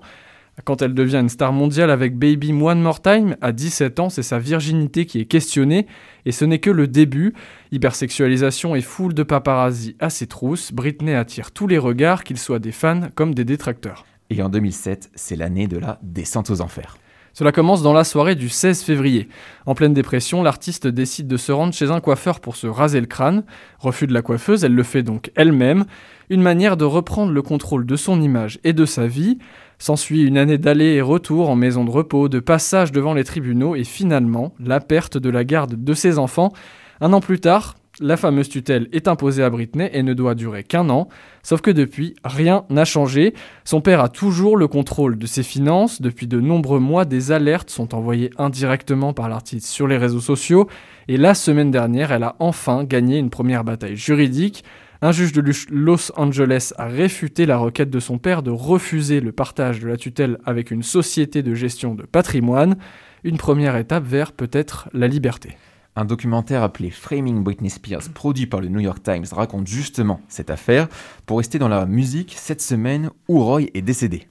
Quand 0.66 0.82
elle 0.82 0.94
devient 0.94 1.18
une 1.18 1.30
star 1.30 1.54
mondiale 1.54 1.90
avec 1.90 2.18
Baby 2.18 2.54
One 2.54 2.82
More 2.82 3.02
Time, 3.02 3.36
à 3.42 3.52
17 3.52 4.00
ans, 4.00 4.10
c'est 4.10 4.24
sa 4.24 4.40
virginité 4.40 5.06
qui 5.06 5.20
est 5.20 5.26
questionnée, 5.26 5.88
et 6.26 6.32
ce 6.32 6.44
n'est 6.46 6.60
que 6.60 6.70
le 6.70 6.88
début. 6.88 7.34
Hypersexualisation 7.72 8.76
et 8.76 8.82
foule 8.82 9.14
de 9.14 9.24
paparazzi 9.24 9.96
à 10.00 10.10
ses 10.10 10.28
trousses, 10.28 10.74
Britney 10.74 11.14
attire 11.14 11.52
tous 11.52 11.68
les 11.68 11.78
regards, 11.78 12.24
qu'ils 12.24 12.38
soient 12.38 12.60
des 12.60 12.72
fans 12.72 13.10
comme 13.16 13.34
des 13.34 13.46
détracteurs. 13.46 14.06
Et 14.30 14.42
en 14.42 14.50
2007, 14.50 15.12
c'est 15.16 15.36
l'année 15.36 15.68
de 15.68 15.78
la 15.78 16.00
descente 16.04 16.50
aux 16.50 16.62
enfers. 16.62 16.98
Cela 17.40 17.54
commence 17.54 17.82
dans 17.82 17.94
la 17.94 18.04
soirée 18.04 18.36
du 18.36 18.50
16 18.50 18.84
février. 18.84 19.30
En 19.66 19.74
pleine 19.74 19.94
dépression, 19.94 20.44
l'artiste 20.44 20.88
décide 20.88 21.26
de 21.26 21.38
se 21.38 21.54
rendre 21.54 21.74
chez 21.74 21.90
un 21.90 22.02
coiffeur 22.02 22.42
pour 22.42 22.58
se 22.58 22.68
raser 22.68 23.00
le 23.00 23.06
crâne. 23.06 23.46
Refus 23.80 24.08
de 24.08 24.14
la 24.14 24.22
coiffeuse, 24.22 24.66
elle 24.66 24.76
le 24.76 24.84
fait 24.84 25.04
donc 25.04 25.32
elle-même. 25.38 25.86
Une 26.30 26.42
manière 26.42 26.76
de 26.76 26.84
reprendre 26.84 27.32
le 27.32 27.42
contrôle 27.42 27.86
de 27.86 27.96
son 27.96 28.22
image 28.22 28.60
et 28.66 28.74
de 28.74 28.84
sa 28.84 29.08
vie. 29.08 29.38
S'ensuit 29.78 30.24
une 30.24 30.38
année 30.38 30.58
d'aller 30.58 30.96
et 30.96 31.02
retour 31.02 31.50
en 31.50 31.56
maison 31.56 31.86
de 31.86 31.92
repos, 31.92 32.28
de 32.28 32.42
passage 32.42 32.92
devant 32.92 33.14
les 33.14 33.24
tribunaux 33.24 33.74
et 33.74 33.86
finalement 33.86 34.54
la 34.60 34.82
perte 34.82 35.18
de 35.18 35.30
la 35.30 35.46
garde 35.46 35.82
de 35.82 35.94
ses 35.94 36.20
enfants. 36.20 36.52
Un 37.00 37.14
an 37.14 37.22
plus 37.22 37.40
tard, 37.40 37.76
la 38.00 38.18
fameuse 38.18 38.50
tutelle 38.50 38.88
est 38.92 39.08
imposée 39.08 39.44
à 39.44 39.50
Britney 39.50 39.90
et 39.94 40.04
ne 40.04 40.14
doit 40.14 40.36
durer 40.36 40.64
qu'un 40.64 40.90
an, 40.90 41.10
sauf 41.44 41.62
que 41.62 41.72
depuis, 41.72 42.16
rien 42.24 42.66
n'a 42.70 42.86
changé. 42.86 43.34
Son 43.66 43.82
père 43.82 44.02
a 44.02 44.10
toujours 44.10 44.58
le 44.58 44.68
contrôle 44.68 45.18
de 45.18 45.26
ses 45.26 45.44
finances. 45.44 46.02
Depuis 46.02 46.28
de 46.28 46.40
nombreux 46.40 46.80
mois, 46.80 47.06
des 47.06 47.32
alertes 47.32 47.70
sont 47.70 47.96
envoyées 47.96 48.30
indirectement 48.38 49.14
par 49.14 49.30
l'artiste 49.30 49.68
sur 49.68 49.88
les 49.88 49.98
réseaux 49.98 50.20
sociaux. 50.20 50.68
Et 51.08 51.18
la 51.18 51.34
semaine 51.34 51.72
dernière, 51.72 52.12
elle 52.12 52.24
a 52.24 52.36
enfin 52.40 52.84
gagné 52.84 53.18
une 53.18 53.30
première 53.30 53.64
bataille 53.64 53.98
juridique. 53.98 54.64
Un 55.02 55.14
juge 55.14 55.32
de 55.32 55.44
Los 55.70 56.12
Angeles 56.18 56.74
a 56.78 56.86
réfuté 56.86 57.46
la 57.46 57.58
requête 57.58 57.90
de 57.90 58.02
son 58.02 58.18
père 58.18 58.44
de 58.44 58.52
refuser 58.52 59.22
le 59.22 59.32
partage 59.32 59.80
de 59.80 59.88
la 59.88 59.96
tutelle 59.96 60.38
avec 60.46 60.72
une 60.72 60.84
société 60.84 61.42
de 61.42 61.56
gestion 61.56 61.96
de 61.96 62.04
patrimoine. 62.04 62.76
Une 63.24 63.38
première 63.38 63.78
étape 63.78 64.04
vers 64.04 64.34
peut-être 64.34 64.90
la 64.94 65.08
liberté. 65.08 65.56
Un 66.00 66.06
documentaire 66.06 66.64
appelé 66.64 66.92
Framing 66.92 67.44
Britney 67.44 67.70
Spears, 67.70 68.08
produit 68.14 68.48
par 68.48 68.62
le 68.62 68.70
New 68.70 68.80
York 68.80 69.04
Times, 69.04 69.26
raconte 69.34 69.68
justement 69.68 70.22
cette 70.30 70.50
affaire. 70.50 70.88
Pour 71.26 71.40
rester 71.40 71.60
dans 71.60 71.68
la 71.68 71.86
musique, 71.86 72.36
cette 72.38 72.62
semaine 72.62 73.10
où 73.28 73.44
Roy 73.44 73.64
est 73.74 73.82
décédé. 73.82 74.30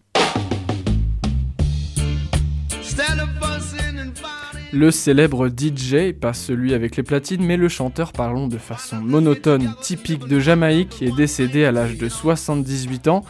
Le 4.73 4.91
célèbre 4.91 5.49
DJ, 5.49 6.15
pas 6.19 6.33
celui 6.33 6.73
avec 6.73 6.97
les 6.97 7.03
platines, 7.03 7.45
mais 7.45 7.59
le 7.59 7.69
chanteur 7.69 8.13
parlons 8.13 8.49
de 8.49 8.57
façon 8.57 8.97
monotone, 9.03 9.75
typique 9.83 10.27
de 10.27 10.41
Jamaïque, 10.41 11.03
est 11.03 11.15
décédé 11.15 11.67
à 11.67 11.73
l'âge 11.73 11.99
de 11.99 12.09
78 12.09 13.09
ans. 13.09 13.27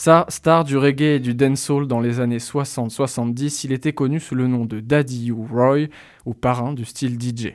Sa 0.00 0.26
star 0.28 0.62
du 0.62 0.76
reggae 0.76 1.16
et 1.16 1.18
du 1.18 1.34
dancehall 1.34 1.88
dans 1.88 1.98
les 1.98 2.20
années 2.20 2.38
60-70, 2.38 3.62
il 3.64 3.72
était 3.72 3.92
connu 3.92 4.20
sous 4.20 4.36
le 4.36 4.46
nom 4.46 4.64
de 4.64 4.78
Daddy 4.78 5.32
ou 5.32 5.44
Roy, 5.44 5.88
ou 6.24 6.34
parrain 6.34 6.72
du 6.72 6.84
style 6.84 7.20
DJ. 7.20 7.54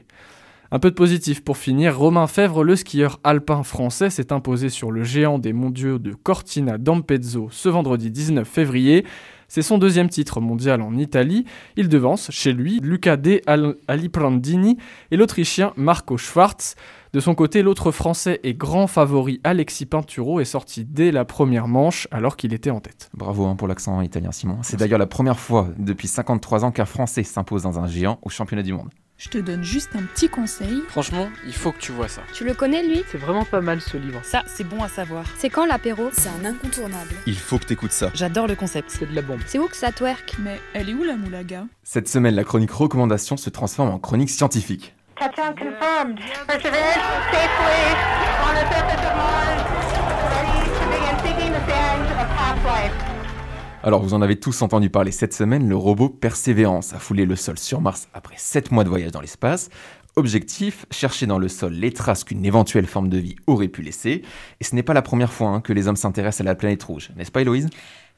Un 0.70 0.80
peu 0.80 0.90
de 0.90 0.96
positif 0.96 1.42
pour 1.42 1.56
finir, 1.56 1.98
Romain 1.98 2.28
Fèvre, 2.28 2.66
le 2.66 2.76
skieur 2.76 3.22
alpin 3.24 3.64
français, 3.64 4.10
s'est 4.10 4.34
imposé 4.34 4.68
sur 4.68 4.92
le 4.92 5.06
géant 5.06 5.40
des 5.40 5.54
mondiaux 5.54 6.00
de 6.00 6.12
Cortina 6.12 6.78
d'Ampezzo 6.78 7.48
ce 7.50 7.70
vendredi 7.70 8.12
19 8.12 8.46
février. 8.46 9.06
C'est 9.54 9.62
son 9.62 9.78
deuxième 9.78 10.10
titre 10.10 10.42
mondial 10.42 10.82
en 10.82 10.98
Italie. 10.98 11.46
Il 11.78 11.88
devance 11.88 12.32
chez 12.32 12.54
lui 12.54 12.80
Luca 12.80 13.18
De 13.18 13.40
Aliprandini 13.88 14.80
et 15.12 15.16
l'Autrichien 15.16 15.74
Marco 15.78 16.18
Schwarz. 16.18 16.74
De 17.14 17.20
son 17.20 17.36
côté, 17.36 17.62
l'autre 17.62 17.92
Français 17.92 18.40
et 18.42 18.56
grand 18.56 18.88
favori 18.88 19.40
Alexis 19.44 19.86
Pinturo 19.86 20.40
est 20.40 20.46
sorti 20.46 20.86
dès 20.86 21.12
la 21.12 21.24
première 21.24 21.68
manche 21.68 22.08
alors 22.10 22.36
qu'il 22.36 22.52
était 22.52 22.72
en 22.72 22.80
tête. 22.80 23.12
Bravo 23.14 23.46
hein, 23.46 23.56
pour 23.56 23.68
l'accent 23.68 24.02
italien 24.02 24.32
Simon. 24.32 24.58
C'est 24.64 24.78
d'ailleurs 24.78 24.98
la 24.98 25.06
première 25.06 25.40
fois 25.40 25.70
depuis 25.78 26.08
53 26.08 26.66
ans 26.66 26.72
qu'un 26.72 26.86
Français 26.86 27.22
s'impose 27.22 27.62
dans 27.62 27.78
un 27.78 27.86
géant 27.86 28.18
au 28.24 28.30
championnat 28.30 28.64
du 28.64 28.74
monde. 28.74 28.90
Je 29.18 29.30
te 29.30 29.38
donne 29.38 29.64
juste 29.64 29.96
un 29.96 30.04
petit 30.04 30.28
conseil. 30.28 30.82
Franchement, 30.90 31.30
il 31.46 31.54
faut 31.54 31.72
que 31.72 31.78
tu 31.78 31.92
vois 31.92 32.08
ça. 32.08 32.22
Tu 32.34 32.44
le 32.44 32.54
connais 32.54 32.84
lui? 32.84 33.04
C'est 33.10 33.18
vraiment 33.18 33.46
pas 33.46 33.62
mal 33.62 33.80
ce 33.80 33.96
livre. 33.96 34.20
Ça, 34.24 34.44
c'est 34.48 34.64
bon 34.64 34.84
à 34.84 34.90
savoir. 34.90 35.24
C'est 35.38 35.50
quand 35.50 35.66
l'apéro? 35.66 36.10
C'est 36.12 36.30
un 36.30 36.46
incontournable. 36.46 37.14
Il 37.26 37.38
faut 37.38 37.58
que 37.58 37.66
t'écoutes 37.66 37.92
ça. 37.92 38.10
J'adore 38.14 38.48
le 38.48 38.56
concept. 38.56 38.90
C'est 38.90 39.10
de 39.10 39.16
la 39.16 39.22
bombe. 39.22 39.40
C'est 39.46 39.60
où 39.60 39.68
que 39.68 39.78
ça 39.78 39.92
twerk? 39.92 40.36
Mais 40.40 40.60
elle 40.74 40.90
est 40.90 40.94
où 40.94 41.04
la 41.04 41.16
moulaga? 41.16 41.66
Cette 41.84 42.10
semaine, 42.10 42.36
la 42.36 42.44
chronique 42.44 42.72
recommandation 42.72 43.38
se 43.38 43.50
transforme 43.50 43.90
en 43.90 44.00
chronique 44.00 44.30
scientifique. 44.30 44.94
Touchdown 45.16 45.54
confirmed. 45.56 46.20
Perseverance 46.48 46.98
safely 47.32 47.96
on 48.42 48.54
the 48.56 48.66
surface 48.74 49.06
of 49.08 49.16
Mars, 49.16 49.62
ready 50.34 50.60
to 50.68 50.86
begin 50.90 51.16
seeking 51.24 51.52
the 51.54 51.64
sands 51.70 52.12
of 52.12 52.28
past 52.36 52.66
life. 52.66 53.13
Alors 53.86 54.02
vous 54.02 54.14
en 54.14 54.22
avez 54.22 54.40
tous 54.40 54.62
entendu 54.62 54.90
parler 54.90 55.12
cette 55.12 55.34
semaine, 55.34 55.68
le 55.68 55.76
robot 55.76 56.08
Persévérance 56.08 56.94
a 56.94 57.00
foulé 57.00 57.26
le 57.26 57.36
sol 57.36 57.60
sur 57.60 57.82
Mars 57.82 58.08
après 58.14 58.36
7 58.38 58.72
mois 58.72 58.86
de 58.86 58.90
voyage 58.90 59.12
dans 59.12 59.20
l'espace. 59.20 59.70
Objectif, 60.16 60.86
chercher 60.90 61.26
dans 61.26 61.38
le 61.38 61.50
sol 61.50 61.74
les 61.74 61.92
traces 61.92 62.24
qu'une 62.24 62.46
éventuelle 62.46 62.86
forme 62.86 63.10
de 63.10 63.18
vie 63.18 63.36
aurait 63.46 63.68
pu 63.68 63.82
laisser. 63.82 64.22
Et 64.62 64.64
ce 64.64 64.74
n'est 64.74 64.84
pas 64.84 64.94
la 64.94 65.02
première 65.02 65.34
fois 65.34 65.50
hein, 65.50 65.60
que 65.60 65.74
les 65.74 65.90
hommes 65.90 65.98
s'intéressent 65.98 66.40
à 66.40 66.44
la 66.46 66.56
planète 66.56 66.82
rouge, 66.82 67.10
n'est-ce 67.18 67.32
pas 67.32 67.42
Héloïse? 67.42 67.70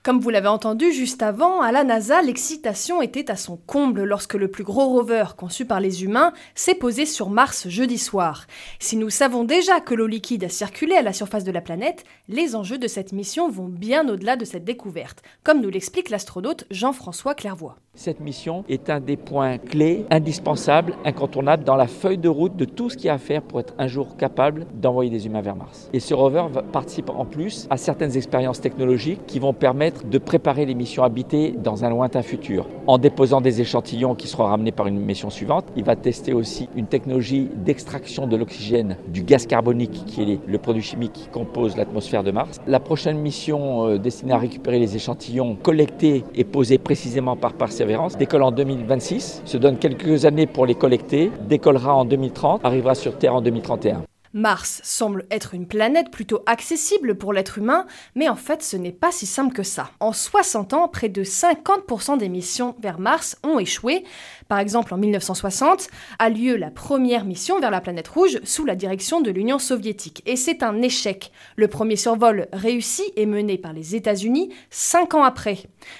Comme 0.06 0.20
vous 0.20 0.30
l'avez 0.30 0.50
entendu 0.50 0.92
juste 0.92 1.24
avant, 1.24 1.62
à 1.62 1.72
la 1.72 1.84
NASA, 1.84 2.22
l'excitation 2.22 3.02
était 3.02 3.32
à 3.32 3.36
son 3.36 3.58
comble 3.58 4.04
lorsque 4.04 4.36
le 4.36 4.50
plus 4.50 4.64
gros 4.64 4.86
rover 4.86 5.26
conçu 5.36 5.66
par 5.66 5.80
les 5.80 6.04
humains 6.04 6.32
s'est 6.54 6.76
posé 6.76 7.08
sur 7.08 7.32
Mars 7.32 7.68
jeudi 7.70 7.98
soir. 7.98 8.46
Si 8.78 8.98
nous 8.98 9.10
savons 9.10 9.46
déjà 9.46 9.80
que 9.80 9.96
l'eau 9.96 10.06
liquide 10.06 10.44
a 10.44 10.50
circulé 10.50 10.94
à 10.94 11.02
la 11.02 11.12
surface 11.12 11.44
de 11.44 11.52
la 11.52 11.60
planète, 11.62 12.04
les 12.30 12.56
enjeux 12.56 12.78
de 12.78 12.88
cette 12.88 13.14
mission 13.14 13.50
vont 13.50 13.68
bien 13.68 14.08
au-delà 14.08 14.36
de 14.36 14.46
cette 14.46 14.64
découverte, 14.64 15.24
comme 15.44 15.60
nous 15.60 15.72
l'explique 15.72 16.12
l'astronaute 16.12 16.66
Jean-François 16.70 17.34
Clairvoy. 17.34 17.74
Cette 17.96 18.20
mission 18.20 18.66
est 18.68 18.90
un 18.90 19.00
des 19.00 19.16
points 19.16 19.58
clés, 19.58 20.06
indispensables, 20.12 20.96
incontournables 21.06 21.64
dans 21.64 21.78
la 21.78 21.88
feuille 21.88 22.18
de 22.18 22.28
route 22.28 22.58
de 22.58 22.66
tout 22.66 22.90
ce 22.90 22.98
qu'il 22.98 23.06
y 23.06 23.10
a 23.10 23.14
à 23.14 23.18
faire 23.18 23.42
pour 23.42 23.62
être 23.62 23.74
un 23.78 23.88
jour 23.88 24.18
capable 24.18 24.68
d'envoyer 24.74 25.10
des 25.10 25.26
humains 25.26 25.42
vers 25.42 25.56
Mars. 25.56 25.90
Et 25.94 26.02
ce 26.02 26.14
rover 26.14 26.48
participe 26.74 27.10
en 27.10 27.24
plus 27.24 27.68
à 27.70 27.78
certaines 27.78 28.18
expériences 28.18 28.60
technologiques 28.60 29.26
qui 29.26 29.40
vont 29.40 29.54
permettre 29.54 29.95
de 30.04 30.18
préparer 30.18 30.66
les 30.66 30.76
missions 30.76 31.04
habitées 31.04 31.52
dans 31.52 31.86
un 31.86 31.90
lointain 31.90 32.22
futur. 32.22 32.68
En 32.88 32.98
déposant 32.98 33.42
des 33.42 33.62
échantillons 33.62 34.16
qui 34.16 34.28
seront 34.28 34.46
ramenés 34.46 34.72
par 34.72 34.88
une 34.88 35.00
mission 35.00 35.30
suivante, 35.30 35.66
il 35.76 35.84
va 35.84 35.96
tester 35.96 36.34
aussi 36.34 36.70
une 36.76 36.88
technologie 36.88 37.50
d'extraction 37.56 38.28
de 38.28 38.36
l'oxygène 38.36 38.98
du 39.08 39.24
gaz 39.24 39.46
carbonique 39.46 40.04
qui 40.06 40.22
est 40.22 40.40
le 40.46 40.58
produit 40.58 40.82
chimique 40.82 41.14
qui 41.14 41.28
compose 41.28 41.78
l'atmosphère 41.78 42.24
de 42.24 42.32
Mars. 42.32 42.60
La 42.68 42.80
prochaine 42.80 43.18
mission 43.18 43.88
euh, 43.88 43.98
destinée 43.98 44.34
à 44.34 44.38
récupérer 44.38 44.80
les 44.80 44.96
échantillons 44.96 45.56
collectés 45.56 46.24
et 46.36 46.44
posés 46.44 46.78
précisément 46.78 47.36
par 47.36 47.54
Perseverance 47.54 48.18
décolle 48.18 48.44
en 48.44 48.52
2026, 48.52 49.42
se 49.46 49.58
donne 49.58 49.78
quelques 49.78 50.26
années 50.26 50.48
pour 50.48 50.66
les 50.66 50.76
collecter, 50.76 51.32
décollera 51.48 51.96
en 51.96 52.06
2030, 52.06 52.62
arrivera 52.64 52.96
sur 52.96 53.18
Terre 53.18 53.36
en 53.36 53.42
2031. 53.42 54.04
Mars 54.36 54.82
semble 54.84 55.26
être 55.32 55.54
une 55.54 55.66
planète 55.66 56.12
plutôt 56.12 56.44
accessible 56.46 57.16
pour 57.16 57.32
l'être 57.32 57.58
humain, 57.58 57.88
mais 58.16 58.28
en 58.28 58.36
fait 58.36 58.62
ce 58.62 58.76
n'est 58.76 58.92
pas 58.92 59.14
si 59.14 59.26
simple 59.26 59.56
que 59.56 59.64
ça. 59.64 59.92
En 60.02 60.12
60 60.12 60.74
ans, 60.74 60.90
près 60.90 61.08
de 61.08 61.24
50% 61.24 62.18
des 62.18 62.28
missions 62.28 62.76
vers 62.80 63.00
Mars 63.00 63.38
ont 63.44 63.60
échoué. 63.60 64.04
Par 64.48 64.60
exemple, 64.60 64.94
en 64.94 64.98
1960 64.98 65.88
a 66.20 66.30
lieu 66.30 66.56
la 66.56 66.70
première 66.70 67.26
mission 67.26 67.60
vers 67.60 67.72
la 67.72 67.82
planète 67.82 68.08
rouge 68.08 68.40
sous 68.44 68.64
la 68.66 68.76
direction 68.76 69.20
de 69.20 69.32
l'Union 69.32 69.58
soviétique. 69.58 70.22
Et 70.26 70.36
c'est 70.36 70.62
un 70.62 70.82
échec. 70.82 71.32
Le 71.56 71.68
premier 71.68 71.96
survol 71.96 72.48
réussi 72.54 73.04
est 73.16 73.26
mené 73.26 73.58
par 73.58 73.74
les 73.74 73.96
États-Unis 73.96 74.50
cinq 74.70 75.16
ans 75.16 75.24
après. 75.24 75.58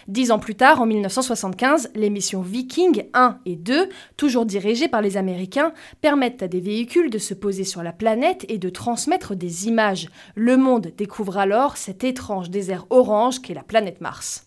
Dix 0.08 0.32
ans 0.32 0.40
plus 0.40 0.56
tard, 0.56 0.82
en 0.82 0.86
1975, 0.86 1.92
les 1.96 2.10
missions 2.10 2.42
Viking 2.42 3.06
1 3.14 3.40
et 3.46 3.56
2, 3.56 3.90
toujours 4.16 4.46
dirigées 4.46 4.88
par 4.88 5.02
les 5.02 5.18
Américains, 5.18 5.74
permettent 6.02 6.44
à 6.44 6.48
des 6.48 6.62
véhicules 6.62 7.10
de 7.10 7.18
se 7.18 7.34
poser 7.34 7.64
sur 7.64 7.82
la 7.82 7.94
planète 7.94 8.46
et 8.48 8.60
de 8.60 8.70
transmettre 8.70 9.36
des 9.36 9.68
images. 9.68 10.10
Le 10.36 10.58
monde 10.58 10.92
découvre 10.96 11.38
alors 11.38 11.78
cet 11.78 12.04
étrange 12.04 12.50
désert 12.52 12.86
orange 12.90 13.42
qu'est 13.42 13.54
la 13.54 13.64
planète 13.64 14.02
Mars. 14.02 14.45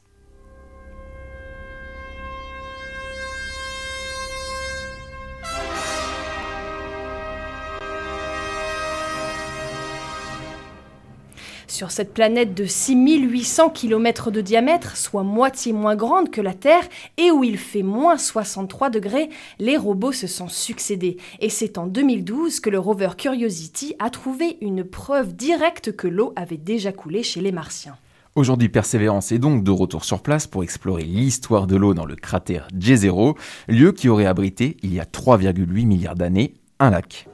Sur 11.79 11.93
cette 11.93 12.13
planète 12.13 12.55
de 12.55 12.65
6800 12.65 13.71
km 13.71 14.33
de 14.33 14.41
diamètre, 14.41 14.97
soit 14.97 15.23
moitié 15.23 15.73
moins 15.73 15.95
grande 15.95 16.29
que 16.29 16.41
la 16.41 16.53
Terre, 16.53 16.83
et 17.19 17.31
où 17.31 17.45
il 17.45 17.57
fait 17.57 17.85
moins 17.85 18.19
63 18.19 18.91
degrés, 18.91 19.29
les 19.61 19.77
robots 19.77 20.11
se 20.11 20.27
sont 20.27 20.49
succédés. 20.49 21.19
Et 21.39 21.49
c'est 21.49 21.79
en 21.79 21.87
2012 21.87 22.59
que 22.59 22.69
le 22.69 22.81
rover 22.81 23.11
Curiosity 23.17 23.95
a 24.01 24.11
trouvé 24.11 24.59
une 24.61 24.83
preuve 24.83 25.37
directe 25.37 25.95
que 25.95 26.09
l'eau 26.09 26.33
avait 26.35 26.57
déjà 26.57 26.91
coulé 26.91 27.23
chez 27.23 27.41
les 27.41 27.53
Martiens. 27.53 27.97
Aujourd'hui, 28.35 28.69
Persévérance 28.69 29.31
est 29.31 29.39
donc 29.39 29.63
de 29.63 29.71
retour 29.71 30.05
sur 30.05 30.21
place 30.21 30.49
pour 30.49 30.65
explorer 30.65 31.05
l'histoire 31.05 31.69
de 31.69 31.77
l'eau 31.77 31.95
dans 31.95 32.07
le 32.07 32.17
cratère 32.17 32.67
J0, 32.77 33.37
lieu 33.69 33.93
qui 33.93 34.09
aurait 34.09 34.27
abrité, 34.27 34.79
il 34.83 34.93
y 34.93 34.99
a 34.99 35.05
3,8 35.05 35.87
milliards 35.87 36.17
d'années, 36.17 36.55
un 36.81 36.91
lac. 36.91 37.29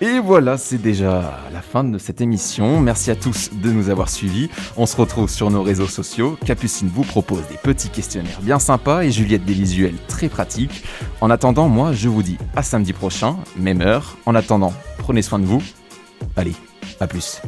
Et 0.00 0.18
voilà, 0.18 0.58
c'est 0.58 0.78
déjà 0.78 1.40
la 1.52 1.62
fin 1.62 1.84
de 1.84 1.98
cette 1.98 2.20
émission. 2.20 2.80
Merci 2.80 3.10
à 3.10 3.16
tous 3.16 3.50
de 3.52 3.70
nous 3.70 3.90
avoir 3.90 4.08
suivis. 4.08 4.50
On 4.76 4.86
se 4.86 4.96
retrouve 4.96 5.30
sur 5.30 5.50
nos 5.50 5.62
réseaux 5.62 5.86
sociaux. 5.86 6.36
Capucine 6.44 6.88
vous 6.88 7.04
propose 7.04 7.46
des 7.48 7.56
petits 7.56 7.90
questionnaires 7.90 8.40
bien 8.42 8.58
sympas 8.58 9.02
et 9.02 9.12
Juliette 9.12 9.44
des 9.44 9.54
visuels 9.54 9.96
très 10.08 10.28
pratiques. 10.28 10.82
En 11.20 11.30
attendant, 11.30 11.68
moi, 11.68 11.92
je 11.92 12.08
vous 12.08 12.22
dis 12.22 12.38
à 12.56 12.62
samedi 12.62 12.92
prochain, 12.92 13.36
même 13.56 13.82
heure. 13.82 14.16
En 14.26 14.34
attendant, 14.34 14.72
prenez 14.98 15.22
soin 15.22 15.38
de 15.38 15.46
vous. 15.46 15.62
Allez, 16.36 16.54
à 16.98 17.06
plus. 17.06 17.40